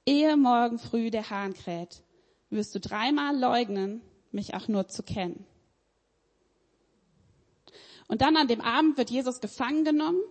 Ehe 0.07 0.37
morgen 0.37 0.79
früh 0.79 1.11
der 1.11 1.29
Hahn 1.29 1.55
kräht, 1.55 2.05
wirst 2.49 2.73
du 2.73 2.79
dreimal 2.79 3.37
leugnen, 3.37 4.01
mich 4.31 4.55
auch 4.55 4.69
nur 4.69 4.87
zu 4.87 5.03
kennen. 5.03 5.45
Und 8.07 8.23
dann 8.23 8.37
an 8.37 8.47
dem 8.47 8.61
Abend 8.61 8.97
wird 8.97 9.11
Jesus 9.11 9.41
gefangen 9.41 9.85
genommen 9.85 10.23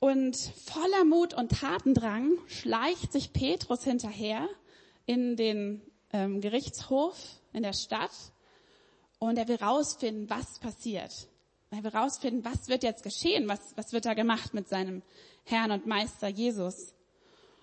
und 0.00 0.36
voller 0.36 1.04
Mut 1.04 1.34
und 1.34 1.52
Tatendrang 1.52 2.32
schleicht 2.48 3.12
sich 3.12 3.32
Petrus 3.32 3.84
hinterher 3.84 4.48
in 5.06 5.36
den 5.36 5.82
ähm, 6.12 6.40
Gerichtshof 6.40 7.16
in 7.52 7.62
der 7.62 7.72
Stadt 7.72 8.12
und 9.18 9.38
er 9.38 9.48
will 9.48 9.56
rausfinden, 9.56 10.28
was 10.28 10.58
passiert. 10.58 11.28
Er 11.70 11.82
will 11.82 11.90
rausfinden, 11.90 12.44
was 12.44 12.68
wird 12.68 12.82
jetzt 12.82 13.02
geschehen, 13.02 13.48
was, 13.48 13.60
was 13.76 13.92
wird 13.92 14.04
da 14.04 14.14
gemacht 14.14 14.54
mit 14.54 14.68
seinem 14.68 15.02
Herrn 15.44 15.70
und 15.70 15.86
Meister 15.86 16.28
Jesus. 16.28 16.94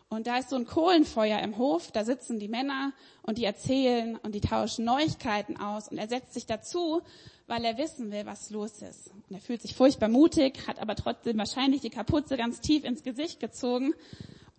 Und 0.10 0.28
da 0.28 0.38
ist 0.38 0.50
so 0.50 0.56
ein 0.56 0.68
Kohlenfeuer 0.68 1.40
im 1.40 1.58
Hof, 1.58 1.92
da 1.92 2.06
sitzen 2.06 2.38
die 2.38 2.48
Männer 2.48 2.94
und 3.24 3.40
die 3.40 3.46
erzählen 3.46 4.18
und 4.18 4.36
die 4.36 4.42
tauschen 4.42 4.86
Neuigkeiten 4.86 5.58
aus 5.58 5.88
und 5.88 5.98
er 5.98 6.08
setzt 6.08 6.36
sich 6.36 6.46
dazu, 6.46 7.02
weil 7.48 7.66
er 7.66 7.78
wissen 7.80 8.12
will, 8.12 8.26
was 8.26 8.52
los 8.52 8.84
ist. 8.84 9.08
Und 9.08 9.36
er 9.36 9.42
fühlt 9.42 9.62
sich 9.62 9.74
furchtbar 9.74 10.10
mutig, 10.10 10.68
hat 10.68 10.80
aber 10.80 10.96
trotzdem 10.96 11.38
wahrscheinlich 11.40 11.82
die 11.82 11.90
Kapuze 11.90 12.38
ganz 12.38 12.62
tief 12.62 12.84
ins 12.84 13.02
Gesicht 13.02 13.40
gezogen 13.40 13.94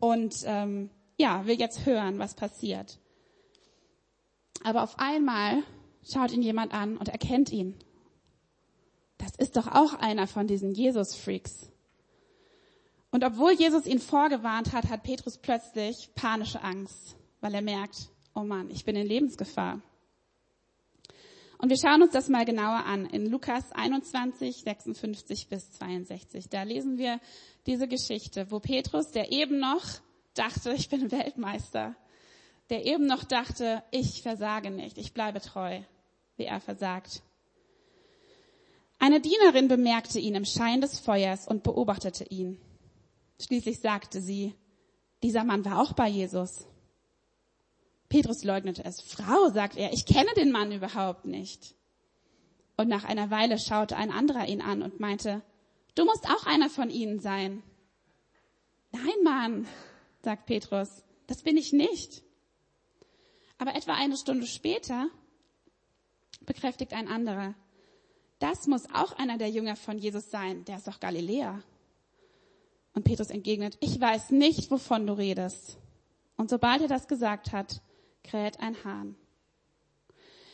und 0.01 0.35
ähm, 0.45 0.91
ja, 1.19 1.47
will 1.47 1.61
jetzt 1.61 1.87
hören, 1.87 2.19
was 2.19 2.35
passiert. 2.35 2.99
Aber 4.65 4.83
auf 4.83 4.99
einmal 4.99 5.63
schaut 6.03 6.33
ihn 6.33 6.43
jemand 6.43 6.73
an 6.73 6.97
und 6.97 7.09
erkennt 7.09 7.53
ihn. 7.53 7.77
Das 9.19 9.37
ist 9.37 9.57
doch 9.57 9.69
auch 9.69 9.95
einer 9.95 10.27
von 10.27 10.47
diesen 10.47 10.75
Jesus-Freaks. 10.75 11.71
Und 13.11 13.23
obwohl 13.25 13.53
Jesus 13.53 13.87
ihn 13.87 14.01
vorgewarnt 14.01 14.73
hat, 14.73 14.89
hat 14.89 15.05
Petrus 15.05 15.39
plötzlich 15.39 16.11
panische 16.17 16.63
Angst, 16.63 17.15
weil 17.41 17.55
er 17.55 17.63
merkt, 17.63 18.09
oh 18.35 18.41
Mann, 18.41 18.71
ich 18.71 18.85
bin 18.85 18.97
in 18.97 19.07
Lebensgefahr. 19.07 19.81
Und 21.59 21.69
wir 21.69 21.77
schauen 21.77 22.03
uns 22.03 22.13
das 22.13 22.29
mal 22.29 22.45
genauer 22.45 22.85
an 22.87 23.07
in 23.07 23.27
Lukas 23.27 23.71
21, 23.71 24.63
56 24.63 25.49
bis 25.49 25.73
62. 25.73 26.49
Da 26.49 26.63
lesen 26.63 26.99
wir 26.99 27.21
diese 27.67 27.87
Geschichte, 27.87 28.51
wo 28.51 28.61
Petrus, 28.61 29.11
der 29.11 29.31
eben 29.31 29.61
noch 29.61 29.85
dachte, 30.35 30.73
ich 30.73 30.89
bin 30.89 31.13
Weltmeister, 31.13 31.95
der 32.71 32.87
eben 32.87 33.07
noch 33.07 33.25
dachte, 33.25 33.83
ich 33.91 34.23
versage 34.23 34.71
nicht, 34.71 34.99
ich 34.99 35.13
bleibe 35.13 35.41
treu, 35.41 35.81
wie 36.37 36.45
er 36.45 36.61
versagt. 36.61 37.23
Eine 38.99 39.21
Dienerin 39.21 39.69
bemerkte 39.69 40.19
ihn 40.19 40.35
im 40.35 40.45
Schein 40.45 40.81
des 40.81 40.99
Feuers 40.99 41.47
und 41.47 41.63
beobachtete 41.63 42.25
ihn. 42.25 42.59
Schließlich 43.41 43.81
sagte 43.81 44.21
sie, 44.21 44.55
dieser 45.23 45.45
Mann 45.45 45.65
war 45.65 45.81
auch 45.81 45.93
bei 45.93 46.09
Jesus. 46.09 46.67
Petrus 48.09 48.45
leugnete 48.45 48.85
es. 48.85 49.01
Frau, 49.01 49.51
sagt 49.51 49.77
er, 49.77 49.93
ich 49.93 50.07
kenne 50.07 50.31
den 50.37 50.53
Mann 50.53 50.73
überhaupt 50.73 51.27
nicht. 51.27 51.75
Und 52.77 52.89
nach 52.89 53.05
einer 53.05 53.31
Weile 53.31 53.59
schaute 53.59 53.97
ein 53.97 54.11
anderer 54.11 54.47
ihn 54.49 54.61
an 54.61 54.83
und 54.83 55.01
meinte, 55.01 55.43
du 55.95 56.05
musst 56.05 56.29
auch 56.29 56.47
einer 56.47 56.71
von 56.71 56.91
ihnen 56.91 57.21
sein. 57.21 57.63
Nein, 58.93 59.23
Mann, 59.23 59.67
sagt 60.23 60.47
Petrus, 60.47 61.05
das 61.27 61.43
bin 61.43 61.57
ich 61.57 61.73
nicht. 61.73 62.24
Aber 63.65 63.77
etwa 63.77 63.95
eine 63.95 64.19
Stunde 64.19 64.47
später 64.47 65.09
bekräftigt 66.45 66.93
ein 66.93 67.09
anderer, 67.09 67.55
das 68.39 68.67
muss 68.67 68.85
auch 68.93 69.17
einer 69.17 69.39
der 69.39 69.49
Jünger 69.49 69.75
von 69.75 69.97
Jesus 69.97 70.31
sein, 70.31 70.67
der 70.67 70.77
ist 70.77 70.87
doch 70.87 71.01
Galiläer. 71.01 71.63
Und 72.93 73.05
Petrus 73.05 73.31
entgegnet, 73.31 73.79
ich 73.81 73.99
weiß 73.99 74.33
nicht, 74.33 74.71
wovon 74.71 75.07
du 75.07 75.15
redest. 75.15 75.79
Und 76.37 76.51
sobald 76.51 76.83
er 76.83 76.89
das 76.89 77.09
gesagt 77.09 77.53
hat, 77.53 77.81
kräht 78.23 78.61
ein 78.61 78.77
Hahn. 78.85 79.17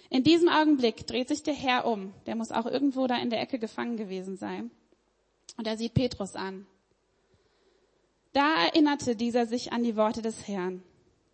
In 0.09 0.23
diesem 0.23 0.49
Augenblick 0.49 1.05
dreht 1.09 1.27
sich 1.27 1.43
der 1.43 1.55
Herr 1.55 1.87
um. 1.87 2.15
Der 2.27 2.37
muss 2.37 2.53
auch 2.53 2.67
irgendwo 2.67 3.09
da 3.09 3.17
in 3.17 3.31
der 3.31 3.41
Ecke 3.41 3.59
gefangen 3.59 3.97
gewesen 3.97 4.37
sein. 4.37 4.71
Und 5.57 5.67
er 5.67 5.77
sieht 5.77 5.95
Petrus 5.95 6.37
an. 6.37 6.65
Da 8.35 8.67
erinnerte 8.67 9.17
dieser 9.17 9.47
sich 9.47 9.73
an 9.73 9.83
die 9.83 9.97
Worte 9.97 10.23
des 10.23 10.47
Herrn. 10.47 10.85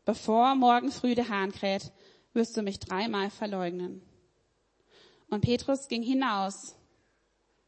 Bevor 0.06 0.54
morgen 0.54 0.92
früh 0.92 1.16
der 1.16 1.28
Hahn 1.28 1.50
kräht, 1.50 1.92
wirst 2.32 2.56
du 2.56 2.62
mich 2.62 2.78
dreimal 2.78 3.28
verleugnen. 3.28 4.00
Und 5.28 5.40
Petrus 5.40 5.88
ging 5.88 6.02
hinaus 6.04 6.76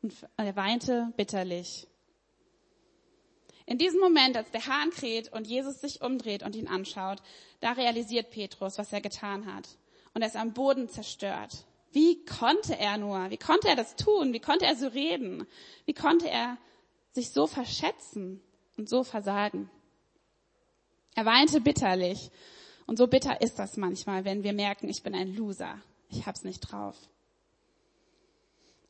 und 0.03 0.15
er 0.37 0.55
weinte 0.55 1.13
bitterlich. 1.17 1.89
In 3.67 3.77
diesem 3.77 3.99
Moment, 3.99 4.37
als 4.37 4.53
der 4.53 4.67
Hahn 4.67 4.91
kräht 4.91 5.33
und 5.33 5.49
Jesus 5.49 5.81
sich 5.81 6.01
umdreht 6.01 6.45
und 6.45 6.55
ihn 6.55 6.69
anschaut, 6.69 7.21
da 7.59 7.73
realisiert 7.73 8.31
Petrus, 8.31 8.79
was 8.79 8.93
er 8.93 9.01
getan 9.01 9.53
hat. 9.53 9.69
Und 10.15 10.23
er 10.23 10.29
ist 10.29 10.37
am 10.37 10.55
Boden 10.55 10.89
zerstört. 10.89 11.67
Wie 11.91 12.25
konnte 12.25 12.79
er 12.79 12.99
nur? 12.99 13.31
Wie 13.31 13.37
konnte 13.37 13.67
er 13.67 13.77
das 13.77 13.97
tun? 13.97 14.33
Wie 14.33 14.41
konnte 14.41 14.65
er 14.65 14.77
so 14.77 14.87
reden? 14.87 15.45
Wie 15.87 15.93
konnte 15.93 16.31
er 16.31 16.57
sich 17.11 17.31
so 17.31 17.49
verschätzen 17.49 18.41
und 18.77 18.89
so 18.89 19.03
versagen? 19.03 19.69
Er 21.15 21.25
weinte 21.25 21.61
bitterlich 21.61 22.31
Und 22.87 22.97
so 22.97 23.07
bitter 23.07 23.43
ist 23.43 23.59
das 23.59 23.77
manchmal, 23.77 24.25
wenn 24.25 24.43
wir 24.43 24.55
merken, 24.55 24.89
ich 24.89 25.03
bin 25.03 25.15
ein 25.15 25.35
Loser. 25.35 25.79
Ich 26.09 26.25
hab's 26.25 26.43
nicht 26.43 26.61
drauf. 26.61 26.97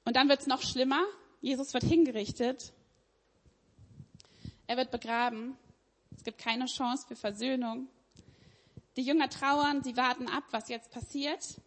Und 0.05 0.15
dann 0.17 0.29
wird's 0.29 0.47
noch 0.47 0.63
schlimmer. 0.63 1.05
Jesus 1.41 1.75
wird 1.75 1.83
hingerichtet. 1.83 2.73
Er 4.69 4.77
wird 4.77 4.91
begraben. 4.91 5.57
Es 6.17 6.23
gibt 6.23 6.39
keine 6.39 6.67
Chance 6.67 7.07
für 7.09 7.17
Versöhnung. 7.17 7.89
Die 8.97 9.03
Jünger 9.03 9.29
trauern, 9.29 9.83
sie 9.83 9.97
warten 9.97 10.29
ab, 10.29 10.45
was 10.51 10.69
jetzt 10.69 10.91
passiert. 10.91 11.61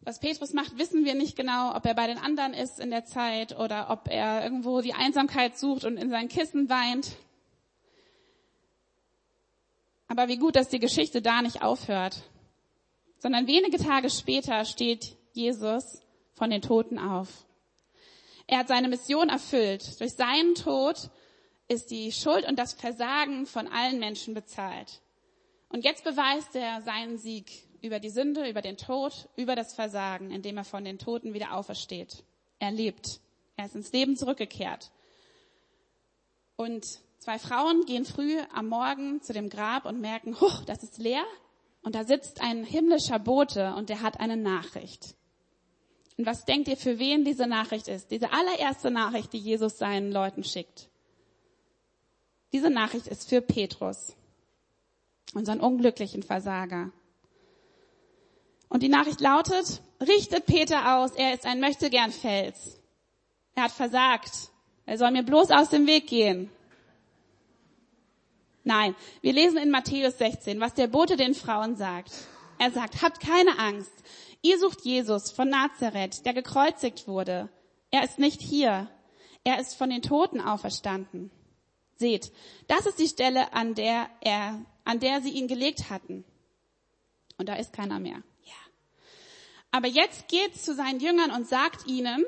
Was 0.00 0.20
Petrus 0.20 0.52
macht, 0.52 0.78
wissen 0.78 1.04
wir 1.04 1.14
nicht 1.14 1.36
genau, 1.36 1.74
ob 1.74 1.84
er 1.86 1.94
bei 1.94 2.06
den 2.06 2.18
anderen 2.18 2.54
ist 2.54 2.80
in 2.80 2.90
der 2.90 3.04
Zeit 3.04 3.58
oder 3.58 3.90
ob 3.90 4.08
er 4.08 4.42
irgendwo 4.42 4.80
die 4.80 4.94
Einsamkeit 4.94 5.58
sucht 5.58 5.84
und 5.84 5.96
in 5.96 6.10
sein 6.10 6.28
Kissen 6.28 6.68
weint. 6.68 7.16
Aber 10.08 10.28
wie 10.28 10.38
gut, 10.38 10.56
dass 10.56 10.68
die 10.68 10.78
Geschichte 10.78 11.22
da 11.22 11.42
nicht 11.42 11.62
aufhört, 11.62 12.22
sondern 13.18 13.46
wenige 13.46 13.78
Tage 13.78 14.10
später 14.10 14.64
steht 14.64 15.16
Jesus 15.32 16.00
von 16.32 16.50
den 16.50 16.62
Toten 16.62 16.98
auf. 16.98 17.28
Er 18.46 18.58
hat 18.58 18.68
seine 18.68 18.88
Mission 18.88 19.28
erfüllt. 19.28 20.00
Durch 20.00 20.14
seinen 20.14 20.54
Tod 20.54 21.10
ist 21.68 21.90
die 21.90 22.10
Schuld 22.12 22.46
und 22.46 22.58
das 22.58 22.72
Versagen 22.72 23.44
von 23.44 23.66
allen 23.68 23.98
Menschen 23.98 24.32
bezahlt. 24.32 25.02
Und 25.68 25.84
jetzt 25.84 26.02
beweist 26.04 26.56
er 26.56 26.80
seinen 26.80 27.18
Sieg 27.18 27.68
über 27.82 28.00
die 28.00 28.08
Sünde, 28.08 28.48
über 28.48 28.62
den 28.62 28.78
Tod, 28.78 29.28
über 29.36 29.54
das 29.54 29.74
Versagen, 29.74 30.30
indem 30.30 30.56
er 30.56 30.64
von 30.64 30.84
den 30.84 30.98
Toten 30.98 31.34
wieder 31.34 31.54
aufersteht. 31.54 32.24
Er 32.58 32.70
lebt. 32.70 33.20
Er 33.56 33.66
ist 33.66 33.74
ins 33.74 33.92
Leben 33.92 34.16
zurückgekehrt. 34.16 34.90
Und 36.56 36.86
zwei 37.18 37.38
Frauen 37.38 37.84
gehen 37.84 38.04
früh 38.04 38.38
am 38.54 38.68
Morgen 38.68 39.22
zu 39.22 39.32
dem 39.32 39.48
Grab 39.48 39.84
und 39.84 40.00
merken, 40.00 40.40
huch, 40.40 40.64
das 40.64 40.82
ist 40.82 40.98
leer. 40.98 41.24
Und 41.82 41.94
da 41.94 42.04
sitzt 42.04 42.40
ein 42.40 42.64
himmlischer 42.64 43.18
Bote 43.18 43.74
und 43.74 43.88
der 43.88 44.02
hat 44.02 44.20
eine 44.20 44.36
Nachricht. 44.36 45.14
Und 46.16 46.26
was 46.26 46.44
denkt 46.44 46.68
ihr, 46.68 46.76
für 46.76 46.98
wen 46.98 47.24
diese 47.24 47.46
Nachricht 47.46 47.86
ist? 47.86 48.10
Diese 48.10 48.32
allererste 48.32 48.90
Nachricht, 48.90 49.32
die 49.32 49.38
Jesus 49.38 49.78
seinen 49.78 50.10
Leuten 50.10 50.42
schickt. 50.42 50.88
Diese 52.52 52.70
Nachricht 52.70 53.06
ist 53.06 53.28
für 53.28 53.40
Petrus, 53.40 54.16
unseren 55.34 55.60
unglücklichen 55.60 56.22
Versager. 56.22 56.90
Und 58.68 58.82
die 58.82 58.88
Nachricht 58.88 59.20
lautet, 59.20 59.80
richtet 60.00 60.46
Peter 60.46 60.96
aus, 60.98 61.12
er 61.12 61.34
ist 61.34 61.46
ein 61.46 61.60
möchtegern 61.60 62.10
Fels. 62.10 62.80
Er 63.54 63.64
hat 63.64 63.72
versagt. 63.72 64.50
Er 64.86 64.98
soll 64.98 65.10
mir 65.10 65.22
bloß 65.22 65.50
aus 65.50 65.70
dem 65.70 65.86
Weg 65.86 66.06
gehen. 66.06 66.50
Nein, 68.68 68.94
wir 69.22 69.32
lesen 69.32 69.56
in 69.56 69.70
Matthäus 69.70 70.18
16, 70.18 70.60
was 70.60 70.74
der 70.74 70.88
Bote 70.88 71.16
den 71.16 71.32
Frauen 71.34 71.74
sagt. 71.74 72.12
Er 72.58 72.70
sagt, 72.70 73.00
habt 73.00 73.18
keine 73.18 73.58
Angst. 73.58 73.90
Ihr 74.42 74.58
sucht 74.58 74.82
Jesus 74.82 75.30
von 75.30 75.48
Nazareth, 75.48 76.26
der 76.26 76.34
gekreuzigt 76.34 77.08
wurde. 77.08 77.48
Er 77.90 78.04
ist 78.04 78.18
nicht 78.18 78.42
hier. 78.42 78.90
Er 79.42 79.58
ist 79.58 79.74
von 79.74 79.88
den 79.88 80.02
Toten 80.02 80.42
auferstanden. 80.42 81.30
Seht, 81.96 82.30
das 82.66 82.84
ist 82.84 82.98
die 82.98 83.08
Stelle, 83.08 83.54
an 83.54 83.74
der 83.74 84.10
er, 84.20 84.60
an 84.84 85.00
der 85.00 85.22
sie 85.22 85.30
ihn 85.30 85.48
gelegt 85.48 85.88
hatten. 85.88 86.26
Und 87.38 87.48
da 87.48 87.54
ist 87.54 87.72
keiner 87.72 87.98
mehr. 87.98 88.22
Aber 89.70 89.88
jetzt 89.88 90.28
geht 90.28 90.60
zu 90.60 90.74
seinen 90.74 91.00
Jüngern 91.00 91.30
und 91.30 91.48
sagt 91.48 91.86
ihnen, 91.86 92.22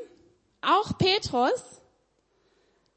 auch 0.63 0.97
Petrus, 0.97 1.80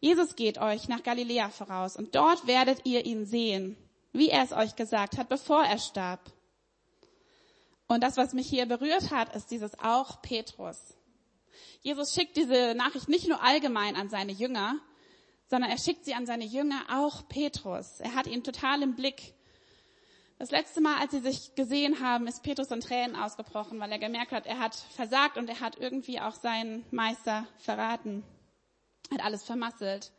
Jesus 0.03 0.35
geht 0.35 0.57
euch 0.57 0.89
nach 0.89 1.01
Galiläa 1.01 1.49
voraus 1.49 1.95
und 1.95 2.13
dort 2.13 2.45
werdet 2.45 2.85
ihr 2.85 3.05
ihn 3.05 3.25
sehen, 3.25 3.77
wie 4.11 4.27
er 4.27 4.43
es 4.43 4.51
euch 4.51 4.75
gesagt 4.75 5.17
hat, 5.17 5.29
bevor 5.29 5.63
er 5.63 5.77
starb. 5.77 6.19
Und 7.87 8.03
das, 8.03 8.17
was 8.17 8.33
mich 8.33 8.45
hier 8.45 8.65
berührt 8.65 9.11
hat, 9.11 9.33
ist 9.33 9.49
dieses 9.49 9.79
auch 9.79 10.21
Petrus. 10.21 10.97
Jesus 11.83 12.13
schickt 12.13 12.35
diese 12.35 12.75
Nachricht 12.75 13.07
nicht 13.07 13.29
nur 13.29 13.41
allgemein 13.41 13.95
an 13.95 14.09
seine 14.09 14.33
Jünger, 14.33 14.75
sondern 15.47 15.71
er 15.71 15.77
schickt 15.77 16.03
sie 16.03 16.15
an 16.15 16.25
seine 16.25 16.43
Jünger, 16.43 16.81
auch 16.91 17.29
Petrus. 17.29 18.01
Er 18.01 18.13
hat 18.13 18.27
ihn 18.27 18.43
total 18.43 18.81
im 18.81 18.95
Blick. 18.95 19.33
Das 20.37 20.51
letzte 20.51 20.81
Mal, 20.81 20.99
als 20.99 21.11
sie 21.11 21.21
sich 21.21 21.55
gesehen 21.55 22.01
haben, 22.01 22.27
ist 22.27 22.43
Petrus 22.43 22.71
in 22.71 22.81
Tränen 22.81 23.15
ausgebrochen, 23.15 23.79
weil 23.79 23.93
er 23.93 23.99
gemerkt 23.99 24.33
hat, 24.33 24.47
er 24.47 24.59
hat 24.59 24.75
versagt 24.75 25.37
und 25.37 25.47
er 25.47 25.61
hat 25.61 25.77
irgendwie 25.77 26.19
auch 26.19 26.35
seinen 26.35 26.83
Meister 26.91 27.47
verraten. 27.57 28.25
Hat 29.11 29.23
alles 29.23 29.43
vermasselt. 29.43 30.11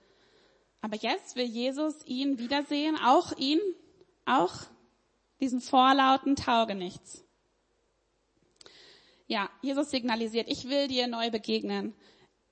Aber 0.81 0.97
jetzt 0.97 1.37
will 1.37 1.47
Jesus 1.47 2.05
ihn 2.05 2.39
wiedersehen, 2.39 2.97
auch 2.97 3.33
ihn, 3.39 3.61
auch 4.27 4.55
diesen 5.41 5.61
vorlauten 5.61 6.37
Taugenichts. 6.37 7.25
Ja, 9.27 9.49
Jesus 9.63 9.91
signalisiert, 9.91 10.49
ich 10.49 10.69
will 10.69 10.89
dir 10.89 11.07
neu 11.07 11.31
begegnen. 11.31 11.95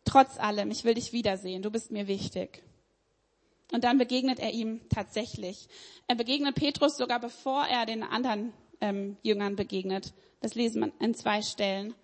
Trotz 0.04 0.38
allem, 0.38 0.70
ich 0.70 0.84
will 0.84 0.94
dich 0.94 1.12
wiedersehen. 1.12 1.62
Du 1.62 1.70
bist 1.70 1.90
mir 1.90 2.06
wichtig. 2.08 2.62
Und 3.72 3.84
dann 3.84 3.98
begegnet 3.98 4.40
er 4.40 4.52
ihm 4.52 4.80
tatsächlich. 4.88 5.68
Er 6.06 6.14
begegnet 6.14 6.54
Petrus 6.54 6.96
sogar 6.96 7.20
bevor 7.20 7.64
er 7.66 7.86
den 7.86 8.02
anderen 8.02 8.52
ähm, 8.80 9.16
Jüngern 9.22 9.56
begegnet. 9.56 10.12
Das 10.40 10.54
lesen 10.54 10.82
wir 10.82 10.92
in 11.00 11.14
zwei 11.14 11.40
Stellen. 11.40 11.94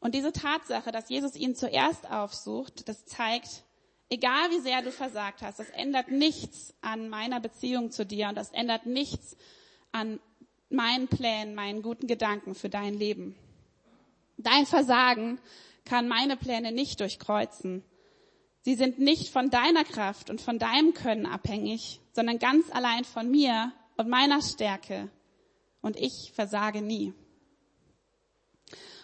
Und 0.00 0.14
diese 0.14 0.32
Tatsache, 0.32 0.92
dass 0.92 1.08
Jesus 1.08 1.36
ihn 1.36 1.54
zuerst 1.54 2.10
aufsucht, 2.10 2.88
das 2.88 3.06
zeigt, 3.06 3.64
egal 4.08 4.50
wie 4.50 4.60
sehr 4.60 4.82
du 4.82 4.90
versagt 4.90 5.42
hast, 5.42 5.58
das 5.58 5.70
ändert 5.70 6.10
nichts 6.10 6.74
an 6.80 7.08
meiner 7.08 7.40
Beziehung 7.40 7.90
zu 7.90 8.04
dir 8.04 8.28
und 8.28 8.36
das 8.36 8.52
ändert 8.52 8.86
nichts 8.86 9.36
an 9.92 10.20
meinen 10.68 11.08
Plänen, 11.08 11.54
meinen 11.54 11.82
guten 11.82 12.06
Gedanken 12.06 12.54
für 12.54 12.68
dein 12.68 12.94
Leben. 12.94 13.36
Dein 14.36 14.66
Versagen 14.66 15.38
kann 15.84 16.08
meine 16.08 16.36
Pläne 16.36 16.72
nicht 16.72 17.00
durchkreuzen. 17.00 17.84
Sie 18.62 18.74
sind 18.74 18.98
nicht 18.98 19.28
von 19.28 19.50
deiner 19.50 19.84
Kraft 19.84 20.30
und 20.30 20.40
von 20.40 20.58
deinem 20.58 20.94
Können 20.94 21.26
abhängig, 21.26 22.00
sondern 22.12 22.38
ganz 22.38 22.70
allein 22.70 23.04
von 23.04 23.30
mir 23.30 23.72
und 23.96 24.08
meiner 24.08 24.40
Stärke. 24.40 25.10
Und 25.82 25.96
ich 25.98 26.32
versage 26.34 26.80
nie. 26.80 27.12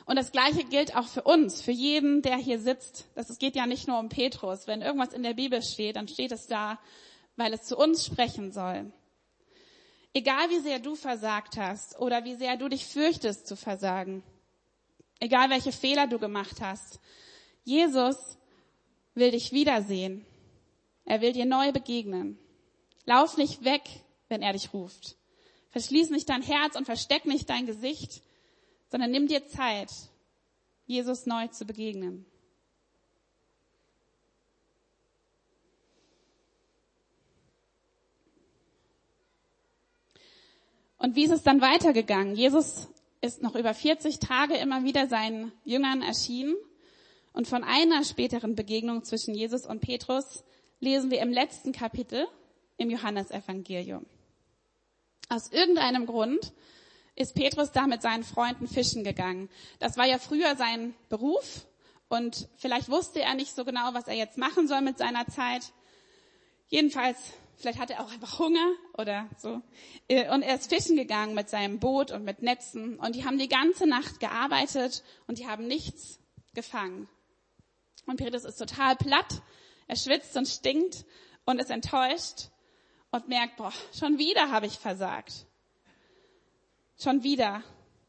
Und 0.07 0.17
das 0.17 0.33
Gleiche 0.33 0.65
gilt 0.65 0.97
auch 0.97 1.07
für 1.07 1.23
uns, 1.23 1.61
für 1.61 1.73
jeden, 1.73 2.23
der 2.23 2.37
hier 2.37 2.59
sitzt. 2.59 3.07
Das 3.15 3.39
geht 3.39 3.55
ja 3.55 3.67
nicht 3.67 3.87
nur 3.87 3.99
um 3.99 4.09
Petrus. 4.09 4.67
Wenn 4.67 4.83
irgendwas 4.83 5.13
in 5.13 5.23
der 5.23 5.35
Bibel 5.35 5.63
steht, 5.63 5.97
dann 5.97 6.09
steht 6.09 6.33
es 6.33 6.47
da, 6.47 6.79
weil 7.37 7.53
es 7.53 7.63
zu 7.63 7.77
uns 7.77 8.05
sprechen 8.07 8.53
soll. 8.53 8.93
Egal 10.13 10.51
wie 10.51 10.61
sehr 10.61 10.81
du 10.81 10.97
versagt 10.97 11.57
hast 11.57 11.99
oder 12.01 12.25
wie 12.25 12.35
sehr 12.35 12.57
du 12.57 12.69
dich 12.69 12.87
fürchtest 12.87 13.47
zu 13.47 13.57
versagen, 13.57 14.25
egal 15.21 15.51
welche 15.51 15.73
Fehler 15.73 16.09
du 16.09 16.19
gemacht 16.19 16.61
hast, 16.61 16.99
Jesus 17.63 18.17
will 19.15 19.31
dich 19.31 19.53
wiedersehen. 19.53 20.27
Er 21.05 21.21
will 21.21 21.33
dir 21.33 21.47
neu 21.47 21.73
begegnen. 21.73 22.39
Lauf 23.05 23.37
nicht 23.37 23.65
weg, 23.65 23.83
wenn 24.29 24.43
er 24.43 24.53
dich 24.53 24.73
ruft. 24.73 25.17
Verschließ 25.71 26.11
nicht 26.11 26.29
dein 26.29 26.43
Herz 26.43 26.75
und 26.77 26.85
versteck 26.85 27.27
nicht 27.27 27.49
dein 27.49 27.67
Gesicht, 27.67 28.23
sondern 28.91 29.11
nimm 29.11 29.27
dir 29.27 29.47
Zeit, 29.47 29.91
Jesus 30.87 31.27
neu 31.27 31.47
zu 31.49 31.65
begegnen. 31.65 32.27
Und 40.99 41.17
wie 41.17 41.25
ist 41.25 41.31
es 41.31 41.43
dann 41.43 41.63
weitergegangen? 41.63 42.37
Jesus 42.37 42.89
ist 43.23 43.43
noch 43.43 43.55
über 43.55 43.73
40 43.73 44.19
Tage 44.19 44.57
immer 44.57 44.85
wieder 44.85 45.07
seinen 45.07 45.53
Jüngern 45.65 46.03
erschienen 46.03 46.57
und 47.33 47.49
von 47.49 47.65
einer 47.65 48.05
späteren 48.05 48.55
Begegnung 48.55 49.05
zwischen 49.05 49.35
Jesus 49.35 49.65
und 49.65 49.81
Petrus 49.81 50.45
lesen 50.81 51.11
wir 51.11 51.21
im 51.21 51.31
letzten 51.31 51.73
Kapitel 51.73 52.27
im 52.77 52.91
Johannesevangelium. 52.91 54.05
Aus 55.29 55.53
irgendeinem 55.53 56.07
Grund 56.07 56.53
ist 57.21 57.35
Petrus 57.35 57.71
da 57.71 57.87
mit 57.87 58.01
seinen 58.01 58.25
Freunden 58.25 58.67
fischen 58.67 59.05
gegangen. 59.05 59.51
Das 59.79 59.99
war 59.99 60.07
ja 60.07 60.19
früher 60.19 60.57
sein 60.57 60.95
Beruf 61.11 61.67
und 62.09 62.49
vielleicht 62.57 62.89
wusste 62.89 63.21
er 63.21 63.35
nicht 63.35 63.55
so 63.55 63.67
genau, 63.67 63.93
was 63.93 64.09
er 64.09 64.15
jetzt 64.15 64.39
machen 64.39 64.67
soll 64.67 64.81
mit 64.81 64.97
seiner 64.97 65.27
Zeit. 65.27 65.73
Jedenfalls, 66.69 67.19
vielleicht 67.57 67.79
hatte 67.79 67.93
er 67.93 68.05
auch 68.05 68.11
einfach 68.11 68.39
Hunger 68.39 68.73
oder 68.97 69.29
so. 69.37 69.61
Und 70.09 70.43
er 70.43 70.55
ist 70.55 70.73
fischen 70.73 70.97
gegangen 70.97 71.35
mit 71.35 71.51
seinem 71.51 71.79
Boot 71.79 72.11
und 72.11 72.25
mit 72.25 72.41
Netzen 72.41 72.99
und 72.99 73.15
die 73.15 73.27
haben 73.27 73.39
die 73.39 73.49
ganze 73.49 73.87
Nacht 73.87 74.19
gearbeitet 74.19 75.05
und 75.27 75.39
die 75.39 75.47
haben 75.47 75.67
nichts 75.67 76.21
gefangen. 76.55 77.07
Und 78.07 78.17
Petrus 78.17 78.45
ist 78.45 78.57
total 78.57 78.97
platt, 78.97 79.43
er 79.89 79.97
schwitzt 79.97 80.35
und 80.39 80.49
stinkt 80.49 81.05
und 81.45 81.61
ist 81.61 81.71
enttäuscht 81.71 82.49
und 83.11 83.29
merkt, 83.29 83.59
boah, 83.59 83.75
schon 83.93 84.17
wieder 84.17 84.51
habe 84.51 84.65
ich 84.65 84.79
versagt. 84.79 85.47
Schon 87.03 87.23
wieder 87.23 87.63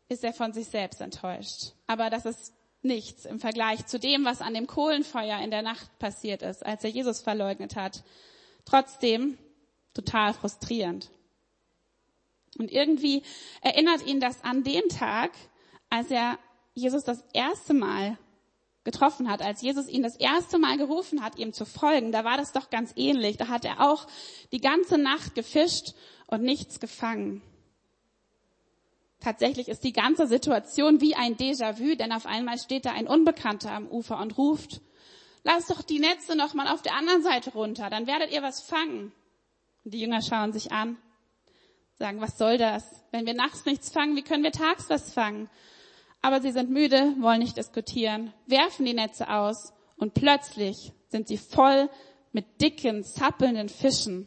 ist 0.10 0.24
er 0.24 0.34
von 0.34 0.52
sich 0.52 0.68
selbst 0.68 1.00
enttäuscht. 1.00 1.74
Aber 1.88 2.10
das 2.10 2.26
ist 2.26 2.54
nichts 2.82 3.26
im 3.26 3.40
Vergleich 3.40 3.86
zu 3.86 4.00
dem, 4.00 4.26
was 4.26 4.42
an 4.42 4.54
dem 4.54 4.68
Kohlenfeuer 4.68 5.40
in 5.40 5.52
der 5.52 5.62
Nacht 5.62 5.98
passiert 6.00 6.42
ist, 6.42 6.66
als 6.66 6.84
er 6.84 6.90
Jesus 6.90 7.22
verleugnet 7.22 7.76
hat. 7.76 8.04
Trotzdem 8.66 9.38
total 9.94 10.34
frustrierend. 10.34 11.10
Und 12.58 12.70
irgendwie 12.72 13.24
erinnert 13.62 14.06
ihn 14.06 14.20
das 14.20 14.44
an 14.44 14.64
den 14.64 14.90
Tag, 14.90 15.32
als 15.90 16.12
er 16.12 16.38
Jesus 16.74 17.06
das 17.06 17.24
erste 17.34 17.74
Mal 17.74 18.18
getroffen 18.84 19.30
hat, 19.30 19.42
als 19.42 19.62
Jesus 19.62 19.88
ihn 19.88 20.04
das 20.04 20.16
erste 20.18 20.58
Mal 20.58 20.78
gerufen 20.78 21.24
hat, 21.24 21.38
ihm 21.38 21.54
zu 21.54 21.66
folgen, 21.66 22.12
da 22.12 22.26
war 22.26 22.36
das 22.36 22.52
doch 22.52 22.70
ganz 22.70 22.92
ähnlich. 22.96 23.38
Da 23.38 23.48
hat 23.48 23.64
er 23.64 23.80
auch 23.80 24.08
die 24.52 24.60
ganze 24.60 24.98
Nacht 24.98 25.36
gefischt 25.36 25.94
und 26.28 26.42
nichts 26.42 26.80
gefangen. 26.80 27.42
Tatsächlich 29.22 29.68
ist 29.68 29.84
die 29.84 29.94
ganze 29.94 30.28
Situation 30.28 31.00
wie 31.00 31.16
ein 31.16 31.38
Déjà-vu, 31.38 31.96
denn 31.96 32.12
auf 32.12 32.26
einmal 32.26 32.58
steht 32.58 32.86
da 32.86 32.92
ein 32.92 33.08
Unbekannter 33.08 33.72
am 33.72 33.88
Ufer 33.88 34.20
und 34.20 34.36
ruft, 34.36 34.82
lasst 35.44 35.70
doch 35.70 35.84
die 35.84 36.00
Netze 36.00 36.36
noch 36.36 36.56
mal 36.56 36.68
auf 36.68 36.82
der 36.82 36.96
anderen 36.96 37.22
Seite 37.22 37.52
runter, 37.52 37.92
dann 37.92 38.08
werdet 38.08 38.32
ihr 38.32 38.42
was 38.42 38.62
fangen. 38.62 39.12
Und 39.86 39.94
die 39.94 40.00
Jünger 40.00 40.24
schauen 40.24 40.54
sich 40.54 40.72
an, 40.72 40.98
sagen, 41.94 42.20
was 42.20 42.40
soll 42.40 42.58
das? 42.58 42.84
Wenn 43.12 43.28
wir 43.28 43.36
nachts 43.36 43.66
nichts 43.66 43.92
fangen, 43.92 44.16
wie 44.16 44.24
können 44.24 44.44
wir 44.44 44.52
tags 44.52 44.90
was 44.90 45.14
fangen? 45.14 45.50
Aber 46.24 46.42
sie 46.42 46.52
sind 46.52 46.72
müde, 46.72 47.16
wollen 47.20 47.40
nicht 47.40 47.58
diskutieren, 47.58 48.34
werfen 48.48 48.86
die 48.86 48.96
Netze 48.96 49.30
aus 49.30 49.72
und 49.98 50.16
plötzlich 50.16 50.94
sind 51.10 51.28
sie 51.28 51.38
voll 51.38 51.90
mit 52.32 52.60
dicken, 52.60 53.04
zappelnden 53.04 53.70
Fischen. 53.70 54.26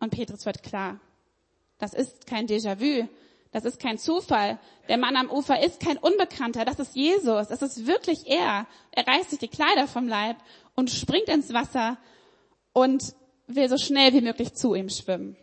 Und 0.00 0.10
Petrus 0.10 0.46
wird 0.46 0.62
klar, 0.62 1.00
das 1.78 1.92
ist 1.92 2.26
kein 2.26 2.46
Déjà-vu, 2.46 3.08
das 3.56 3.64
ist 3.64 3.80
kein 3.80 3.96
Zufall. 3.96 4.58
Der 4.86 4.98
Mann 4.98 5.16
am 5.16 5.30
Ufer 5.30 5.62
ist 5.62 5.80
kein 5.80 5.96
Unbekannter. 5.96 6.66
Das 6.66 6.78
ist 6.78 6.94
Jesus. 6.94 7.48
Das 7.48 7.62
ist 7.62 7.86
wirklich 7.86 8.26
er. 8.26 8.66
Er 8.90 9.06
reißt 9.06 9.30
sich 9.30 9.38
die 9.38 9.48
Kleider 9.48 9.88
vom 9.88 10.06
Leib 10.06 10.36
und 10.74 10.90
springt 10.90 11.30
ins 11.30 11.54
Wasser 11.54 11.96
und 12.74 13.14
will 13.46 13.70
so 13.70 13.78
schnell 13.78 14.12
wie 14.12 14.20
möglich 14.20 14.52
zu 14.52 14.74
ihm 14.74 14.90
schwimmen. 14.90 15.38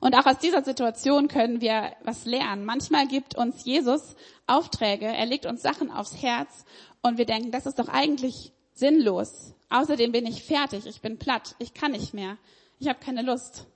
Und 0.00 0.14
auch 0.14 0.24
aus 0.24 0.38
dieser 0.38 0.64
Situation 0.64 1.28
können 1.28 1.60
wir 1.60 1.92
was 2.02 2.24
lernen. 2.24 2.64
Manchmal 2.64 3.08
gibt 3.08 3.36
uns 3.36 3.62
Jesus 3.66 4.16
Aufträge, 4.46 5.04
er 5.04 5.26
legt 5.26 5.44
uns 5.44 5.60
Sachen 5.60 5.90
aufs 5.90 6.22
Herz 6.22 6.64
und 7.02 7.18
wir 7.18 7.26
denken, 7.26 7.50
das 7.50 7.66
ist 7.66 7.78
doch 7.78 7.88
eigentlich 7.88 8.54
sinnlos. 8.72 9.52
Außerdem 9.68 10.12
bin 10.12 10.24
ich 10.24 10.44
fertig, 10.44 10.86
ich 10.86 11.02
bin 11.02 11.18
platt, 11.18 11.56
ich 11.58 11.74
kann 11.74 11.92
nicht 11.92 12.14
mehr, 12.14 12.38
ich 12.78 12.88
habe 12.88 13.00
keine 13.00 13.20
Lust. 13.20 13.66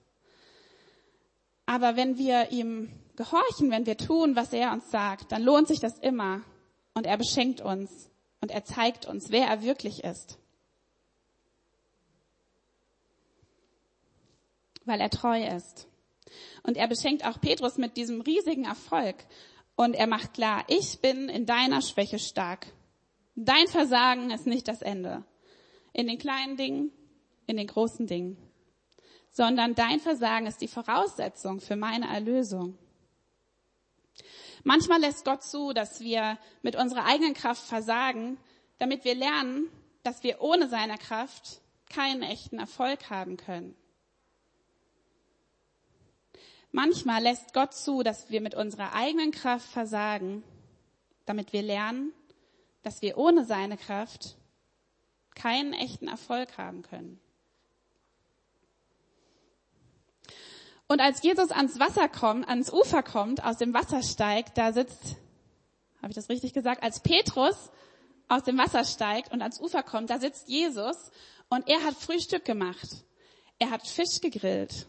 Aber 1.71 1.95
wenn 1.95 2.19
wir 2.19 2.51
ihm 2.51 2.91
gehorchen, 3.15 3.71
wenn 3.71 3.87
wir 3.87 3.97
tun, 3.97 4.35
was 4.35 4.53
er 4.53 4.73
uns 4.73 4.91
sagt, 4.91 5.31
dann 5.31 5.45
lohnt 5.45 5.69
sich 5.69 5.79
das 5.79 6.01
immer. 6.01 6.41
Und 6.95 7.07
er 7.07 7.17
beschenkt 7.17 7.61
uns 7.61 8.11
und 8.41 8.51
er 8.51 8.65
zeigt 8.65 9.07
uns, 9.07 9.31
wer 9.31 9.47
er 9.47 9.63
wirklich 9.63 10.03
ist. 10.03 10.37
Weil 14.85 15.01
er 15.01 15.11
treu 15.11 15.47
ist. 15.47 15.87
Und 16.65 16.77
er 16.77 16.89
beschenkt 16.89 17.25
auch 17.25 17.41
Petrus 17.41 17.77
mit 17.77 17.97
diesem 17.97 18.21
riesigen 18.21 18.65
Erfolg. 18.65 19.25
Und 19.77 19.95
er 19.95 20.09
macht 20.09 20.35
klar, 20.35 20.65
ich 20.67 20.99
bin 20.99 21.29
in 21.29 21.47
deiner 21.47 21.83
Schwäche 21.83 22.19
stark. 22.19 22.67
Dein 23.37 23.69
Versagen 23.69 24.33
ist 24.33 24.49
nicht 24.49 24.67
das 24.67 24.83
Ende. 24.83 25.23
In 25.93 26.09
den 26.09 26.19
kleinen 26.19 26.57
Dingen, 26.57 26.91
in 27.47 27.57
den 27.57 27.69
großen 27.69 28.09
Dingen 28.09 28.50
sondern 29.31 29.75
dein 29.75 30.01
Versagen 30.01 30.47
ist 30.47 30.61
die 30.61 30.69
Voraussetzung 30.69 31.61
für 31.61 31.77
meine 31.77 32.09
Erlösung. 32.09 32.77
Manchmal 34.65 35.01
lässt 35.01 35.25
Gott 35.25 35.43
zu, 35.43 35.73
dass 35.73 36.01
wir 36.01 36.39
mit 36.63 36.77
unserer 36.77 37.07
eigenen 37.07 37.35
Kraft 37.35 37.63
versagen, 37.63 38.39
damit 38.79 39.05
wir 39.05 39.15
lernen, 39.15 39.69
dass 40.03 40.23
wir 40.23 40.41
ohne 40.41 40.69
seine 40.69 40.99
Kraft 40.99 41.61
keinen 41.89 42.23
echten 42.23 42.59
Erfolg 42.59 43.11
haben 43.11 43.37
können. 43.37 43.75
Manchmal 46.73 47.23
lässt 47.23 47.53
Gott 47.53 47.75
zu, 47.75 48.03
dass 48.03 48.31
wir 48.31 48.41
mit 48.41 48.55
unserer 48.55 48.95
eigenen 48.95 49.33
Kraft 49.33 49.69
versagen, 49.69 50.45
damit 51.27 51.53
wir 51.53 51.63
lernen, 51.63 52.13
dass 52.83 53.03
wir 53.03 53.19
ohne 53.19 53.45
seine 53.45 53.77
Kraft 53.77 54.37
keinen 55.35 55.73
echten 55.73 56.07
Erfolg 56.07 56.59
haben 56.59 56.83
können. 56.83 57.21
Und 60.91 61.01
als 61.01 61.23
Jesus 61.23 61.53
ans 61.53 61.79
Wasser 61.79 62.09
kommt, 62.09 62.49
ans 62.49 62.73
Ufer 62.73 63.05
kommt, 63.05 63.45
aus 63.45 63.59
dem 63.59 63.73
Wasser 63.73 64.03
steigt, 64.03 64.59
da 64.59 64.73
sitzt, 64.73 65.15
habe 66.03 66.09
ich 66.09 66.17
das 66.17 66.29
richtig 66.29 66.53
gesagt, 66.53 66.83
als 66.83 66.99
Petrus 66.99 67.71
aus 68.27 68.43
dem 68.43 68.59
Wasser 68.59 68.83
steigt 68.83 69.31
und 69.31 69.41
ans 69.41 69.61
Ufer 69.61 69.85
kommt, 69.85 70.11
da 70.11 70.19
sitzt 70.19 70.49
Jesus 70.49 71.13
und 71.49 71.69
er 71.69 71.85
hat 71.85 71.95
Frühstück 71.95 72.45
gemacht. 72.45 72.89
Er 73.61 73.71
hat 73.71 73.87
Fisch 73.87 74.21
gegrillt. 74.21 74.89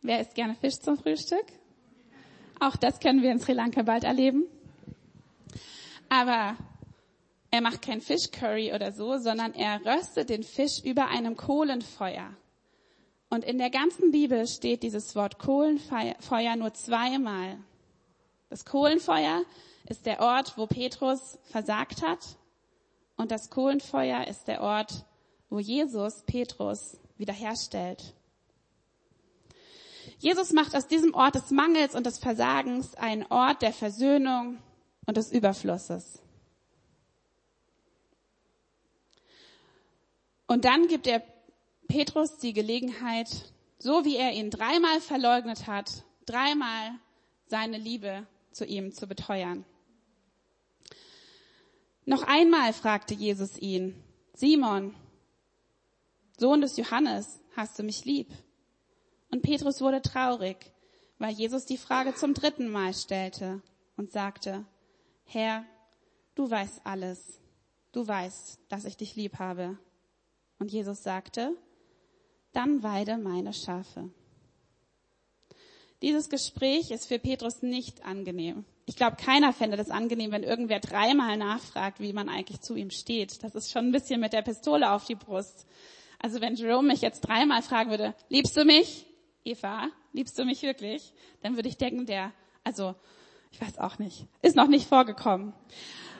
Wer 0.00 0.22
isst 0.22 0.34
gerne 0.34 0.54
Fisch 0.54 0.78
zum 0.80 0.96
Frühstück? 0.96 1.44
Auch 2.58 2.76
das 2.76 2.98
können 2.98 3.20
wir 3.20 3.30
in 3.30 3.38
Sri 3.38 3.52
Lanka 3.52 3.82
bald 3.82 4.04
erleben. 4.04 4.46
Aber 6.08 6.56
er 7.50 7.60
macht 7.60 7.82
kein 7.82 8.00
Fischcurry 8.00 8.72
oder 8.72 8.92
so, 8.92 9.18
sondern 9.18 9.52
er 9.52 9.84
röstet 9.84 10.30
den 10.30 10.42
Fisch 10.42 10.82
über 10.84 11.08
einem 11.08 11.36
Kohlenfeuer. 11.36 12.34
Und 13.30 13.44
in 13.44 13.58
der 13.58 13.70
ganzen 13.70 14.10
Bibel 14.10 14.46
steht 14.46 14.82
dieses 14.82 15.14
Wort 15.14 15.38
Kohlenfeuer 15.38 16.56
nur 16.56 16.72
zweimal. 16.72 17.58
Das 18.48 18.64
Kohlenfeuer 18.64 19.42
ist 19.88 20.06
der 20.06 20.20
Ort, 20.20 20.56
wo 20.56 20.66
Petrus 20.66 21.38
versagt 21.44 22.02
hat. 22.02 22.36
Und 23.16 23.30
das 23.30 23.50
Kohlenfeuer 23.50 24.26
ist 24.26 24.48
der 24.48 24.62
Ort, 24.62 25.04
wo 25.50 25.58
Jesus 25.58 26.22
Petrus 26.22 26.98
wiederherstellt. 27.18 28.14
Jesus 30.18 30.52
macht 30.52 30.74
aus 30.74 30.86
diesem 30.86 31.14
Ort 31.14 31.34
des 31.34 31.50
Mangels 31.50 31.94
und 31.94 32.06
des 32.06 32.18
Versagens 32.18 32.94
einen 32.94 33.26
Ort 33.26 33.60
der 33.62 33.72
Versöhnung 33.72 34.58
und 35.06 35.16
des 35.16 35.30
Überflusses. 35.30 36.22
Und 40.46 40.64
dann 40.64 40.88
gibt 40.88 41.06
er 41.06 41.22
Petrus 41.88 42.36
die 42.38 42.52
Gelegenheit, 42.52 43.28
so 43.78 44.04
wie 44.04 44.16
er 44.16 44.32
ihn 44.32 44.50
dreimal 44.50 45.00
verleugnet 45.00 45.66
hat, 45.66 46.04
dreimal 46.26 46.92
seine 47.46 47.78
Liebe 47.78 48.26
zu 48.52 48.66
ihm 48.66 48.92
zu 48.92 49.06
beteuern. 49.06 49.64
Noch 52.04 52.22
einmal 52.22 52.72
fragte 52.72 53.14
Jesus 53.14 53.58
ihn, 53.58 53.94
Simon, 54.34 54.94
Sohn 56.38 56.60
des 56.60 56.76
Johannes, 56.76 57.40
hast 57.56 57.78
du 57.78 57.82
mich 57.82 58.04
lieb? 58.04 58.28
Und 59.30 59.42
Petrus 59.42 59.80
wurde 59.80 60.02
traurig, 60.02 60.72
weil 61.18 61.32
Jesus 61.32 61.66
die 61.66 61.78
Frage 61.78 62.14
zum 62.14 62.34
dritten 62.34 62.68
Mal 62.68 62.94
stellte 62.94 63.62
und 63.96 64.12
sagte, 64.12 64.64
Herr, 65.24 65.64
du 66.34 66.50
weißt 66.50 66.82
alles. 66.84 67.40
Du 67.92 68.06
weißt, 68.06 68.60
dass 68.68 68.84
ich 68.84 68.96
dich 68.96 69.16
lieb 69.16 69.38
habe. 69.38 69.78
Und 70.58 70.70
Jesus 70.70 71.02
sagte, 71.02 71.56
dann 72.52 72.82
weide 72.82 73.18
meine 73.18 73.52
Schafe. 73.52 74.10
Dieses 76.02 76.28
Gespräch 76.28 76.90
ist 76.90 77.06
für 77.06 77.18
Petrus 77.18 77.62
nicht 77.62 78.04
angenehm. 78.04 78.64
Ich 78.86 78.96
glaube, 78.96 79.16
keiner 79.16 79.52
fände 79.52 79.76
das 79.76 79.90
angenehm, 79.90 80.30
wenn 80.30 80.44
irgendwer 80.44 80.80
dreimal 80.80 81.36
nachfragt, 81.36 82.00
wie 82.00 82.12
man 82.12 82.28
eigentlich 82.28 82.60
zu 82.60 82.76
ihm 82.76 82.90
steht. 82.90 83.42
Das 83.42 83.54
ist 83.54 83.70
schon 83.70 83.86
ein 83.86 83.92
bisschen 83.92 84.20
mit 84.20 84.32
der 84.32 84.42
Pistole 84.42 84.92
auf 84.92 85.04
die 85.06 85.16
Brust. 85.16 85.66
Also 86.20 86.40
wenn 86.40 86.54
Jerome 86.54 86.88
mich 86.88 87.00
jetzt 87.00 87.20
dreimal 87.20 87.62
fragen 87.62 87.90
würde, 87.90 88.14
liebst 88.28 88.56
du 88.56 88.64
mich? 88.64 89.06
Eva, 89.44 89.88
liebst 90.12 90.38
du 90.38 90.44
mich 90.44 90.62
wirklich? 90.62 91.12
Dann 91.42 91.56
würde 91.56 91.68
ich 91.68 91.76
denken, 91.76 92.06
der, 92.06 92.32
also, 92.64 92.94
ich 93.50 93.60
weiß 93.60 93.78
auch 93.78 93.98
nicht, 93.98 94.26
ist 94.42 94.56
noch 94.56 94.68
nicht 94.68 94.88
vorgekommen. 94.88 95.52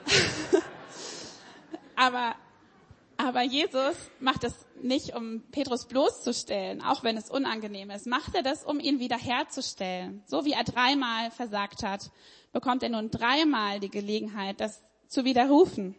Aber 1.95 2.35
aber 3.21 3.43
Jesus 3.43 3.97
macht 4.21 4.45
es 4.45 4.53
nicht, 4.81 5.13
um 5.13 5.43
Petrus 5.51 5.87
bloßzustellen, 5.87 6.81
auch 6.81 7.03
wenn 7.03 7.17
es 7.17 7.29
unangenehm 7.29 7.89
ist. 7.89 8.07
Macht 8.07 8.33
er 8.33 8.43
das, 8.43 8.63
um 8.63 8.79
ihn 8.79 8.99
wiederherzustellen. 8.99 10.23
So 10.25 10.45
wie 10.45 10.53
er 10.53 10.63
dreimal 10.63 11.29
versagt 11.29 11.83
hat, 11.83 12.11
bekommt 12.53 12.81
er 12.81 12.87
nun 12.87 13.11
dreimal 13.11 13.81
die 13.81 13.89
Gelegenheit, 13.89 14.61
das 14.61 14.81
zu 15.09 15.25
widerrufen 15.25 15.95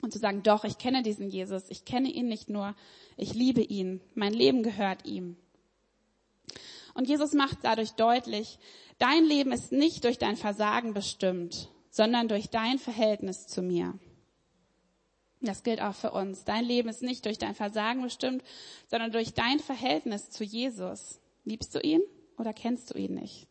und 0.00 0.10
zu 0.10 0.18
sagen, 0.18 0.42
doch, 0.42 0.64
ich 0.64 0.78
kenne 0.78 1.02
diesen 1.02 1.28
Jesus, 1.28 1.64
ich 1.68 1.84
kenne 1.84 2.08
ihn 2.08 2.28
nicht 2.28 2.48
nur, 2.48 2.74
ich 3.18 3.34
liebe 3.34 3.60
ihn, 3.60 4.00
mein 4.14 4.32
Leben 4.32 4.62
gehört 4.62 5.04
ihm. 5.04 5.36
Und 6.94 7.08
Jesus 7.08 7.34
macht 7.34 7.58
dadurch 7.60 7.90
deutlich, 7.90 8.58
dein 8.98 9.26
Leben 9.26 9.52
ist 9.52 9.70
nicht 9.70 10.02
durch 10.04 10.16
dein 10.16 10.36
Versagen 10.36 10.94
bestimmt, 10.94 11.68
sondern 11.90 12.26
durch 12.26 12.48
dein 12.48 12.78
Verhältnis 12.78 13.46
zu 13.46 13.60
mir. 13.60 13.98
Das 15.40 15.62
gilt 15.62 15.80
auch 15.80 15.94
für 15.94 16.10
uns. 16.10 16.44
Dein 16.44 16.64
Leben 16.64 16.88
ist 16.88 17.02
nicht 17.02 17.24
durch 17.24 17.38
dein 17.38 17.54
Versagen 17.54 18.02
bestimmt, 18.02 18.42
sondern 18.88 19.12
durch 19.12 19.34
dein 19.34 19.60
Verhältnis 19.60 20.30
zu 20.30 20.42
Jesus. 20.42 21.20
Liebst 21.44 21.74
du 21.74 21.80
ihn 21.80 22.02
oder 22.36 22.52
kennst 22.52 22.92
du 22.92 22.98
ihn 22.98 23.14
nicht? 23.14 23.46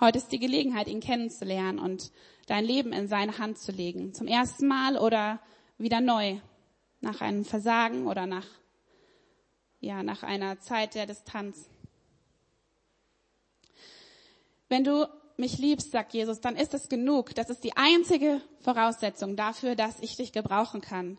Heute 0.00 0.18
ist 0.18 0.32
die 0.32 0.38
Gelegenheit, 0.38 0.88
ihn 0.88 1.00
kennenzulernen 1.00 1.78
und 1.78 2.10
dein 2.46 2.64
Leben 2.64 2.92
in 2.92 3.08
seine 3.08 3.38
Hand 3.38 3.58
zu 3.58 3.72
legen. 3.72 4.12
Zum 4.12 4.26
ersten 4.26 4.66
Mal 4.66 4.98
oder 4.98 5.40
wieder 5.78 6.00
neu. 6.00 6.38
Nach 7.00 7.20
einem 7.20 7.44
Versagen 7.44 8.06
oder 8.06 8.26
nach, 8.26 8.46
ja, 9.80 10.02
nach 10.02 10.22
einer 10.22 10.58
Zeit 10.60 10.94
der 10.94 11.06
Distanz. 11.06 11.70
Wenn 14.68 14.82
du 14.82 15.06
mich 15.38 15.58
liebst, 15.58 15.90
sagt 15.90 16.14
Jesus, 16.14 16.40
dann 16.40 16.56
ist 16.56 16.74
es 16.74 16.88
genug. 16.88 17.34
Das 17.34 17.50
ist 17.50 17.62
die 17.64 17.76
einzige 17.76 18.40
Voraussetzung 18.60 19.36
dafür, 19.36 19.74
dass 19.74 20.00
ich 20.00 20.16
dich 20.16 20.32
gebrauchen 20.32 20.80
kann. 20.80 21.18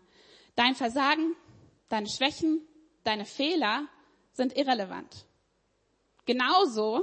Dein 0.55 0.75
Versagen, 0.75 1.35
deine 1.89 2.07
Schwächen, 2.07 2.61
deine 3.03 3.25
Fehler 3.25 3.87
sind 4.33 4.57
irrelevant. 4.57 5.25
Genauso 6.25 7.01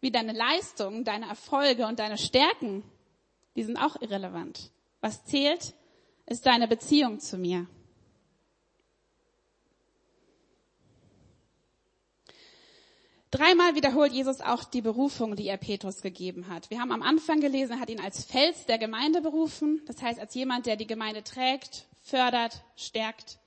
wie 0.00 0.10
deine 0.10 0.32
Leistungen, 0.32 1.04
deine 1.04 1.28
Erfolge 1.28 1.86
und 1.86 1.98
deine 1.98 2.18
Stärken, 2.18 2.82
die 3.56 3.62
sind 3.62 3.76
auch 3.76 4.00
irrelevant. 4.00 4.70
Was 5.00 5.24
zählt, 5.24 5.74
ist 6.26 6.46
deine 6.46 6.68
Beziehung 6.68 7.20
zu 7.20 7.36
mir. 7.36 7.66
Dreimal 13.34 13.74
wiederholt 13.74 14.12
Jesus 14.12 14.40
auch 14.40 14.62
die 14.62 14.80
Berufung, 14.80 15.34
die 15.34 15.48
er 15.48 15.56
Petrus 15.56 16.02
gegeben 16.02 16.46
hat. 16.46 16.70
Wir 16.70 16.78
haben 16.78 16.92
am 16.92 17.02
Anfang 17.02 17.40
gelesen, 17.40 17.72
er 17.72 17.80
hat 17.80 17.90
ihn 17.90 17.98
als 17.98 18.24
Fels 18.24 18.64
der 18.66 18.78
Gemeinde 18.78 19.22
berufen. 19.22 19.82
Das 19.86 20.00
heißt, 20.00 20.20
als 20.20 20.36
jemand, 20.36 20.66
der 20.66 20.76
die 20.76 20.86
Gemeinde 20.86 21.24
trägt, 21.24 21.88
fördert, 22.00 22.62
stärkt. 22.76 23.40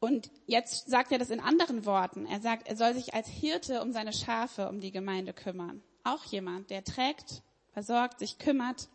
Und 0.00 0.32
jetzt 0.46 0.90
sagt 0.90 1.12
er 1.12 1.18
das 1.18 1.30
in 1.30 1.38
anderen 1.38 1.86
Worten. 1.86 2.26
Er 2.26 2.40
sagt, 2.40 2.66
er 2.66 2.74
soll 2.74 2.94
sich 2.94 3.14
als 3.14 3.28
Hirte 3.28 3.80
um 3.80 3.92
seine 3.92 4.12
Schafe, 4.12 4.68
um 4.68 4.80
die 4.80 4.90
Gemeinde 4.90 5.32
kümmern. 5.32 5.80
Auch 6.02 6.24
jemand, 6.24 6.70
der 6.70 6.82
trägt, 6.82 7.44
versorgt, 7.70 8.18
sich 8.18 8.38
kümmert. 8.38 8.88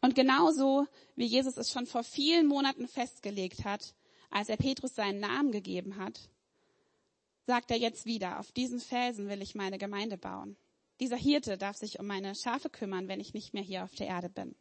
Und 0.00 0.14
genauso 0.14 0.86
wie 1.16 1.26
Jesus 1.26 1.56
es 1.56 1.72
schon 1.72 1.86
vor 1.86 2.04
vielen 2.04 2.46
Monaten 2.46 2.86
festgelegt 2.86 3.64
hat, 3.64 3.94
als 4.30 4.48
er 4.48 4.58
Petrus 4.58 4.94
seinen 4.94 5.18
Namen 5.18 5.50
gegeben 5.50 5.96
hat, 5.96 6.28
sagt 7.46 7.70
er 7.70 7.78
jetzt 7.78 8.06
wieder, 8.06 8.40
auf 8.40 8.52
diesen 8.52 8.80
Felsen 8.80 9.28
will 9.28 9.42
ich 9.42 9.54
meine 9.54 9.78
Gemeinde 9.78 10.16
bauen. 10.16 10.56
Dieser 11.00 11.16
Hirte 11.16 11.58
darf 11.58 11.76
sich 11.76 11.98
um 11.98 12.06
meine 12.06 12.34
Schafe 12.34 12.70
kümmern, 12.70 13.08
wenn 13.08 13.20
ich 13.20 13.34
nicht 13.34 13.52
mehr 13.52 13.62
hier 13.62 13.84
auf 13.84 13.94
der 13.94 14.06
Erde 14.06 14.28
bin. 14.28 14.54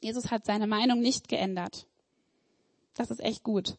Jesus 0.00 0.30
hat 0.30 0.44
seine 0.44 0.66
Meinung 0.66 1.00
nicht 1.00 1.28
geändert. 1.28 1.86
Das 2.94 3.10
ist 3.10 3.20
echt 3.20 3.42
gut. 3.42 3.78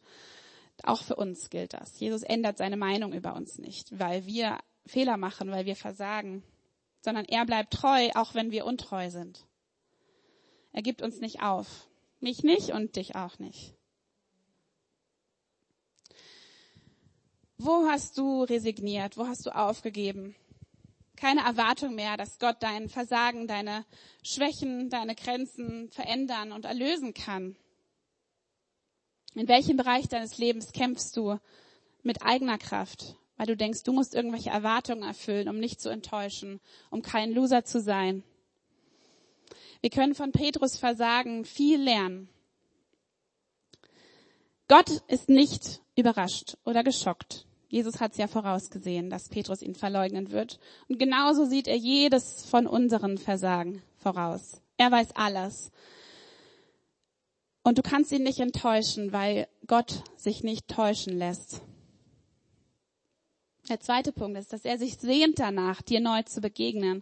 Auch 0.84 1.04
für 1.04 1.16
uns 1.16 1.50
gilt 1.50 1.74
das. 1.74 2.00
Jesus 2.00 2.24
ändert 2.24 2.58
seine 2.58 2.78
Meinung 2.78 3.14
über 3.14 3.36
uns 3.36 3.60
nicht, 3.60 4.00
weil 4.00 4.26
wir 4.26 4.60
Fehler 4.86 5.18
machen, 5.18 5.52
weil 5.52 5.66
wir 5.66 5.76
versagen, 5.76 6.44
sondern 7.02 7.26
er 7.26 7.46
bleibt 7.46 7.74
treu, 7.74 8.10
auch 8.16 8.34
wenn 8.34 8.52
wir 8.52 8.66
untreu 8.66 9.10
sind. 9.10 9.46
Er 10.72 10.82
gibt 10.82 11.02
uns 11.02 11.20
nicht 11.20 11.42
auf. 11.42 11.90
Mich 12.20 12.42
nicht 12.44 12.72
und 12.72 12.96
dich 12.96 13.16
auch 13.16 13.38
nicht. 13.38 13.76
Wo 17.66 17.88
hast 17.88 18.18
du 18.18 18.44
resigniert? 18.44 19.18
Wo 19.18 19.26
hast 19.26 19.46
du 19.46 19.56
aufgegeben? 19.56 20.36
Keine 21.16 21.46
Erwartung 21.46 21.96
mehr, 21.96 22.18
dass 22.18 22.38
Gott 22.38 22.58
dein 22.60 22.90
Versagen, 22.90 23.48
deine 23.48 23.86
Schwächen, 24.22 24.90
deine 24.90 25.16
Grenzen 25.16 25.90
verändern 25.90 26.52
und 26.52 26.66
erlösen 26.66 27.14
kann. 27.14 27.56
In 29.34 29.48
welchem 29.48 29.78
Bereich 29.78 30.10
deines 30.10 30.38
Lebens 30.38 30.74
kämpfst 30.74 31.16
du 31.16 31.40
mit 32.02 32.22
eigener 32.22 32.58
Kraft, 32.58 33.16
weil 33.38 33.48
du 33.48 33.56
denkst, 33.56 33.84
du 33.84 33.94
musst 33.94 34.14
irgendwelche 34.14 34.50
Erwartungen 34.50 35.04
erfüllen, 35.04 35.48
um 35.48 35.58
nicht 35.58 35.80
zu 35.80 35.88
enttäuschen, 35.88 36.60
um 36.90 37.02
kein 37.02 37.32
Loser 37.32 37.64
zu 37.64 37.80
sein? 37.80 38.24
Wir 39.80 39.90
können 39.90 40.16
von 40.16 40.34
Petrus 40.34 40.76
Versagen 40.76 41.46
viel 41.46 41.82
lernen. 41.82 42.28
Gott 44.68 44.90
ist 45.08 45.30
nicht 45.30 45.80
überrascht 45.96 46.58
oder 46.66 46.84
geschockt. 46.84 47.46
Jesus 47.74 48.00
hat 48.00 48.12
es 48.12 48.20
ja 48.20 48.28
vorausgesehen, 48.28 49.10
dass 49.10 49.30
Petrus 49.30 49.64
ihn 49.64 49.74
verleugnen 49.74 50.30
wird. 50.30 50.60
Und 50.88 51.00
genauso 51.00 51.46
sieht 51.46 51.68
er 51.68 51.76
jedes 51.76 52.46
von 52.46 52.68
unseren 52.68 53.18
Versagen 53.18 53.82
voraus. 53.98 54.62
Er 54.78 54.92
weiß 54.92 55.16
alles. 55.16 55.72
Und 57.64 57.80
du 57.80 57.82
kannst 57.82 58.12
ihn 58.12 58.22
nicht 58.22 58.40
enttäuschen, 58.40 59.12
weil 59.12 59.48
Gott 59.66 60.04
sich 60.18 60.44
nicht 60.44 60.68
täuschen 60.68 61.18
lässt. 61.18 61.62
Der 63.68 63.80
zweite 63.80 64.12
Punkt 64.12 64.38
ist, 64.38 64.54
dass 64.54 64.66
er 64.66 64.78
sich 64.78 64.98
sehnt 64.98 65.40
danach, 65.40 65.82
dir 65.82 66.00
neu 66.00 66.22
zu 66.22 66.42
begegnen. 66.42 67.02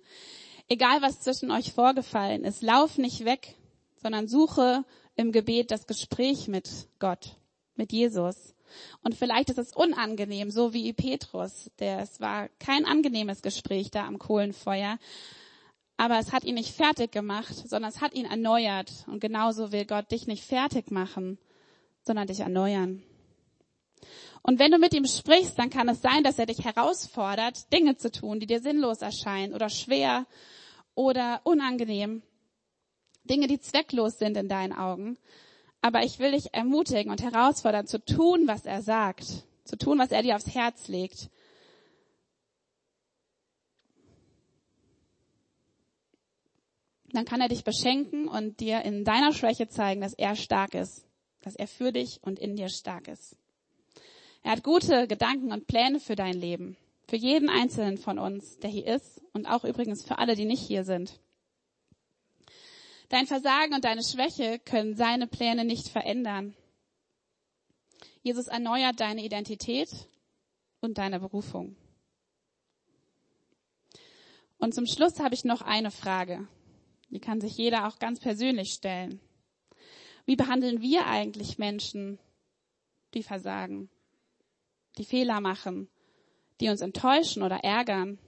Egal 0.69 1.01
was 1.01 1.19
zwischen 1.19 1.51
euch 1.51 1.73
vorgefallen 1.73 2.45
ist, 2.45 2.61
lauf 2.61 2.97
nicht 2.97 3.25
weg, 3.25 3.55
sondern 4.01 4.29
suche 4.29 4.85
im 5.17 5.33
Gebet 5.33 5.69
das 5.69 5.85
Gespräch 5.85 6.47
mit 6.47 6.87
Gott 6.99 7.35
mit 7.75 7.91
Jesus. 7.91 8.55
Und 9.03 9.15
vielleicht 9.15 9.49
ist 9.49 9.57
es 9.57 9.75
unangenehm, 9.75 10.51
so 10.51 10.73
wie 10.73 10.93
Petrus. 10.93 11.71
Der, 11.79 11.99
es 11.99 12.19
war 12.19 12.49
kein 12.59 12.85
angenehmes 12.85 13.41
Gespräch 13.41 13.91
da 13.91 14.05
am 14.05 14.19
Kohlenfeuer. 14.19 14.97
Aber 15.97 16.17
es 16.17 16.31
hat 16.31 16.43
ihn 16.43 16.55
nicht 16.55 16.75
fertig 16.75 17.11
gemacht, 17.11 17.53
sondern 17.53 17.91
es 17.91 18.01
hat 18.01 18.13
ihn 18.13 18.25
erneuert. 18.25 19.05
Und 19.07 19.19
genauso 19.19 19.71
will 19.71 19.85
Gott 19.85 20.11
dich 20.11 20.27
nicht 20.27 20.43
fertig 20.43 20.89
machen, 20.89 21.37
sondern 22.01 22.27
dich 22.27 22.39
erneuern. 22.39 23.03
Und 24.43 24.57
wenn 24.57 24.71
du 24.71 24.79
mit 24.79 24.93
ihm 24.93 25.05
sprichst, 25.05 25.59
dann 25.59 25.69
kann 25.69 25.87
es 25.89 26.01
sein, 26.01 26.23
dass 26.23 26.39
er 26.39 26.47
dich 26.47 26.65
herausfordert, 26.65 27.71
Dinge 27.71 27.97
zu 27.97 28.11
tun, 28.11 28.39
die 28.39 28.47
dir 28.47 28.59
sinnlos 28.59 29.01
erscheinen 29.01 29.53
oder 29.53 29.69
schwer 29.69 30.25
oder 30.95 31.41
unangenehm. 31.43 32.23
Dinge, 33.23 33.47
die 33.47 33.59
zwecklos 33.59 34.17
sind 34.17 34.35
in 34.37 34.49
deinen 34.49 34.73
Augen. 34.73 35.17
Aber 35.81 36.03
ich 36.03 36.19
will 36.19 36.31
dich 36.31 36.53
ermutigen 36.53 37.11
und 37.11 37.21
herausfordern, 37.21 37.87
zu 37.87 38.03
tun, 38.03 38.47
was 38.47 38.65
er 38.65 38.81
sagt, 38.81 39.25
zu 39.65 39.77
tun, 39.77 39.97
was 39.97 40.11
er 40.11 40.21
dir 40.21 40.35
aufs 40.35 40.53
Herz 40.53 40.87
legt. 40.87 41.29
Dann 47.13 47.25
kann 47.25 47.41
er 47.41 47.49
dich 47.49 47.63
beschenken 47.63 48.27
und 48.27 48.59
dir 48.59 48.83
in 48.83 49.03
deiner 49.03 49.33
Schwäche 49.33 49.67
zeigen, 49.67 50.01
dass 50.01 50.13
er 50.13 50.35
stark 50.35 50.75
ist, 50.75 51.05
dass 51.41 51.55
er 51.55 51.67
für 51.67 51.91
dich 51.91 52.19
und 52.21 52.39
in 52.39 52.55
dir 52.55 52.69
stark 52.69 53.07
ist. 53.07 53.35
Er 54.43 54.51
hat 54.51 54.63
gute 54.63 55.07
Gedanken 55.07 55.51
und 55.51 55.67
Pläne 55.67 55.99
für 55.99 56.15
dein 56.15 56.33
Leben, 56.33 56.77
für 57.07 57.17
jeden 57.17 57.49
einzelnen 57.49 57.97
von 57.97 58.17
uns, 58.17 58.59
der 58.59 58.69
hier 58.69 58.87
ist 58.87 59.21
und 59.33 59.45
auch 59.45 59.65
übrigens 59.65 60.03
für 60.03 60.19
alle, 60.19 60.35
die 60.35 60.45
nicht 60.45 60.61
hier 60.61 60.83
sind. 60.83 61.19
Dein 63.11 63.27
Versagen 63.27 63.73
und 63.73 63.83
deine 63.83 64.03
Schwäche 64.03 64.57
können 64.59 64.95
seine 64.95 65.27
Pläne 65.27 65.65
nicht 65.65 65.89
verändern. 65.89 66.55
Jesus 68.23 68.47
erneuert 68.47 69.01
deine 69.01 69.25
Identität 69.25 69.89
und 70.79 70.97
deine 70.97 71.19
Berufung. 71.19 71.75
Und 74.59 74.73
zum 74.73 74.85
Schluss 74.85 75.19
habe 75.19 75.35
ich 75.35 75.43
noch 75.43 75.61
eine 75.61 75.91
Frage. 75.91 76.47
Die 77.09 77.19
kann 77.19 77.41
sich 77.41 77.57
jeder 77.57 77.85
auch 77.85 77.99
ganz 77.99 78.21
persönlich 78.21 78.71
stellen. 78.71 79.19
Wie 80.25 80.37
behandeln 80.37 80.81
wir 80.81 81.05
eigentlich 81.05 81.57
Menschen, 81.57 82.17
die 83.13 83.23
versagen, 83.23 83.89
die 84.97 85.03
Fehler 85.03 85.41
machen, 85.41 85.89
die 86.61 86.69
uns 86.69 86.79
enttäuschen 86.79 87.43
oder 87.43 87.57
ärgern? 87.57 88.19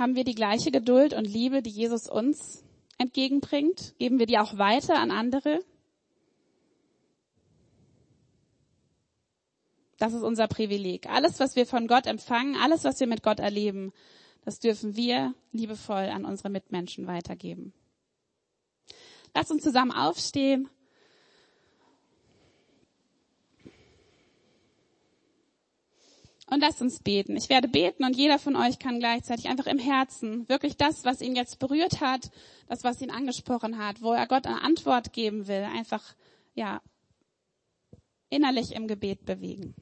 Haben 0.00 0.16
wir 0.16 0.24
die 0.24 0.34
gleiche 0.34 0.70
Geduld 0.70 1.12
und 1.12 1.26
Liebe, 1.26 1.60
die 1.60 1.68
Jesus 1.68 2.08
uns 2.08 2.64
entgegenbringt? 2.96 3.94
Geben 3.98 4.18
wir 4.18 4.24
die 4.24 4.38
auch 4.38 4.56
weiter 4.56 4.98
an 4.98 5.10
andere? 5.10 5.62
Das 9.98 10.14
ist 10.14 10.22
unser 10.22 10.48
Privileg. 10.48 11.06
Alles, 11.06 11.38
was 11.38 11.54
wir 11.54 11.66
von 11.66 11.86
Gott 11.86 12.06
empfangen, 12.06 12.56
alles, 12.56 12.84
was 12.84 12.98
wir 12.98 13.08
mit 13.08 13.22
Gott 13.22 13.40
erleben, 13.40 13.92
das 14.42 14.58
dürfen 14.58 14.96
wir 14.96 15.34
liebevoll 15.52 16.08
an 16.08 16.24
unsere 16.24 16.48
Mitmenschen 16.48 17.06
weitergeben. 17.06 17.74
Lass 19.34 19.50
uns 19.50 19.62
zusammen 19.62 19.92
aufstehen. 19.92 20.70
Und 26.50 26.60
lasst 26.60 26.82
uns 26.82 26.98
beten. 26.98 27.36
Ich 27.36 27.48
werde 27.48 27.68
beten 27.68 28.04
und 28.04 28.16
jeder 28.16 28.40
von 28.40 28.56
euch 28.56 28.80
kann 28.80 28.98
gleichzeitig 28.98 29.48
einfach 29.48 29.66
im 29.66 29.78
Herzen 29.78 30.48
wirklich 30.48 30.76
das, 30.76 31.04
was 31.04 31.20
ihn 31.20 31.36
jetzt 31.36 31.60
berührt 31.60 32.00
hat, 32.00 32.28
das, 32.68 32.82
was 32.82 33.00
ihn 33.00 33.12
angesprochen 33.12 33.78
hat, 33.78 34.02
wo 34.02 34.12
er 34.12 34.26
Gott 34.26 34.46
eine 34.48 34.60
Antwort 34.62 35.12
geben 35.12 35.46
will, 35.46 35.62
einfach, 35.62 36.02
ja, 36.54 36.82
innerlich 38.30 38.74
im 38.74 38.88
Gebet 38.88 39.24
bewegen. 39.24 39.76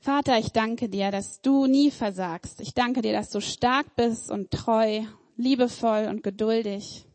Vater, 0.00 0.36
ich 0.40 0.50
danke 0.50 0.88
dir, 0.88 1.12
dass 1.12 1.42
du 1.42 1.66
nie 1.66 1.92
versagst. 1.92 2.60
Ich 2.60 2.74
danke 2.74 3.02
dir, 3.02 3.12
dass 3.12 3.30
du 3.30 3.40
stark 3.40 3.94
bist 3.94 4.32
und 4.32 4.50
treu, 4.50 5.02
liebevoll 5.36 6.08
und 6.10 6.24
geduldig 6.24 7.06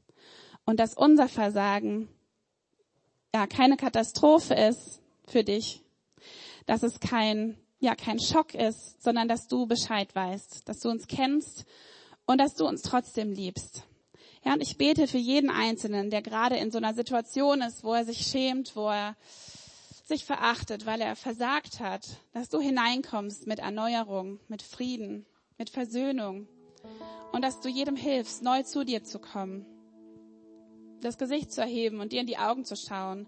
und 0.68 0.80
dass 0.80 0.94
unser 0.94 1.28
Versagen 1.30 2.10
ja 3.34 3.48
keine 3.48 3.78
Katastrophe 3.78 4.54
ist 4.54 5.02
für 5.26 5.44
dich, 5.44 5.82
dass 6.68 6.84
es 6.84 7.00
kein 7.00 7.58
ja 7.80 7.96
kein 7.96 8.20
Schock 8.20 8.54
ist, 8.54 9.02
sondern 9.02 9.28
dass 9.28 9.48
du 9.48 9.66
Bescheid 9.66 10.14
weißt, 10.14 10.68
dass 10.68 10.80
du 10.80 10.90
uns 10.90 11.08
kennst 11.08 11.66
und 12.26 12.40
dass 12.40 12.56
du 12.56 12.68
uns 12.68 12.82
trotzdem 12.82 13.32
liebst. 13.32 13.84
Ja, 14.44 14.54
und 14.54 14.62
ich 14.62 14.78
bete 14.78 15.08
für 15.08 15.18
jeden 15.18 15.50
Einzelnen, 15.50 16.10
der 16.10 16.22
gerade 16.22 16.58
in 16.58 16.72
so 16.72 16.78
einer 16.78 16.94
Situation 16.94 17.62
ist, 17.62 17.84
wo 17.84 17.94
er 17.94 18.06
sich 18.06 18.26
schämt, 18.28 18.76
wo 18.76 18.90
er 18.90 19.16
sich 20.06 20.26
verachtet, 20.26 20.86
weil 20.86 21.02
er 21.02 21.16
versagt 21.16 21.80
hat, 21.80 22.08
dass 22.34 22.50
du 22.50 22.60
hineinkommst 22.60 23.46
mit 23.46 23.60
Erneuerung, 23.60 24.40
mit 24.48 24.64
Frieden, 24.64 25.26
mit 25.58 25.70
Versöhnung 25.70 26.48
und 27.32 27.42
dass 27.42 27.60
du 27.60 27.70
jedem 27.70 27.96
hilfst, 27.96 28.42
neu 28.42 28.64
zu 28.64 28.84
dir 28.84 29.04
zu 29.04 29.20
kommen, 29.20 29.66
das 31.02 31.18
Gesicht 31.18 31.52
zu 31.52 31.62
erheben 31.62 32.00
und 32.00 32.12
dir 32.12 32.22
in 32.22 32.28
die 32.28 32.38
Augen 32.38 32.66
zu 32.66 32.76
schauen. 32.76 33.28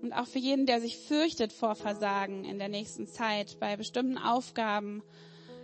Und 0.00 0.12
auch 0.12 0.26
für 0.26 0.38
jeden, 0.38 0.66
der 0.66 0.80
sich 0.80 0.96
fürchtet 0.96 1.52
vor 1.52 1.74
Versagen 1.74 2.44
in 2.44 2.58
der 2.58 2.68
nächsten 2.68 3.06
Zeit, 3.06 3.58
bei 3.58 3.76
bestimmten 3.76 4.16
Aufgaben, 4.16 5.02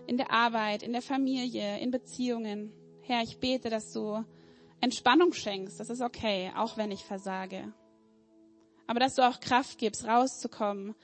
in 0.07 0.17
der 0.17 0.33
Arbeit, 0.33 0.83
in 0.83 0.93
der 0.93 1.03
Familie, 1.03 1.79
in 1.79 1.91
Beziehungen. 1.91 2.73
Herr, 3.03 3.23
ich 3.23 3.39
bete, 3.39 3.71
dass 3.71 3.93
du 3.93 4.25
Entspannung 4.81 5.33
schenkst. 5.33 5.79
Das 5.81 5.89
ist 5.89 6.03
okay, 6.03 6.53
auch 6.57 6.77
wenn 6.77 6.91
ich 6.91 7.05
versage. 7.05 7.73
Aber 8.87 9.01
dass 9.01 9.15
du 9.15 9.23
auch 9.23 9.41
Kraft 9.41 9.79
gibst, 9.79 10.05
rauszukommen 10.05 10.95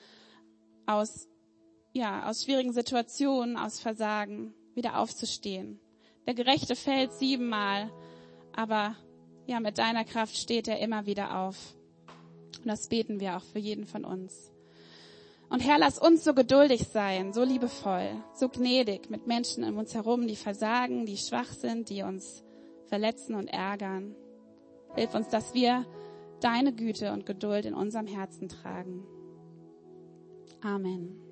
aus, 0.87 1.29
ja, 1.93 2.29
aus 2.29 2.45
schwierigen 2.45 2.73
Situationen, 2.73 3.57
aus 3.57 3.81
Versagen, 3.81 4.55
wieder 4.75 4.99
aufzustehen. 4.99 5.81
Der 6.31 6.45
Gerechte 6.45 6.77
fällt 6.77 7.12
siebenmal, 7.14 7.90
aber 8.53 8.95
ja, 9.47 9.59
mit 9.59 9.79
deiner 9.79 10.05
Kraft 10.05 10.37
steht 10.37 10.69
er 10.69 10.79
immer 10.79 11.05
wieder 11.05 11.40
auf. 11.40 11.75
Und 12.59 12.69
das 12.69 12.87
beten 12.87 13.19
wir 13.19 13.37
auch 13.37 13.43
für 13.43 13.59
jeden 13.59 13.85
von 13.85 14.05
uns. 14.05 14.53
Und 15.49 15.59
Herr, 15.59 15.81
lass 15.81 15.99
uns 15.99 16.23
so 16.23 16.33
geduldig 16.33 16.87
sein, 16.87 17.33
so 17.33 17.43
liebevoll, 17.43 18.12
so 18.33 18.49
gnädig 18.49 19.11
mit 19.11 19.27
Menschen 19.27 19.64
um 19.64 19.77
uns 19.77 19.93
herum, 19.93 20.29
die 20.29 20.37
versagen, 20.37 21.05
die 21.05 21.16
schwach 21.16 21.51
sind, 21.51 21.90
die 21.90 22.05
uns 22.05 22.45
verletzen 22.87 23.35
und 23.35 23.49
ärgern. 23.49 24.14
Hilf 24.95 25.12
uns, 25.16 25.31
dass 25.31 25.53
wir 25.53 25.85
deine 26.40 26.73
Güte 26.73 27.12
und 27.12 27.27
Geduld 27.27 27.64
in 27.64 27.75
unserem 27.75 28.07
Herzen 28.07 28.49
tragen. 28.49 29.05
Amen. 30.61 31.30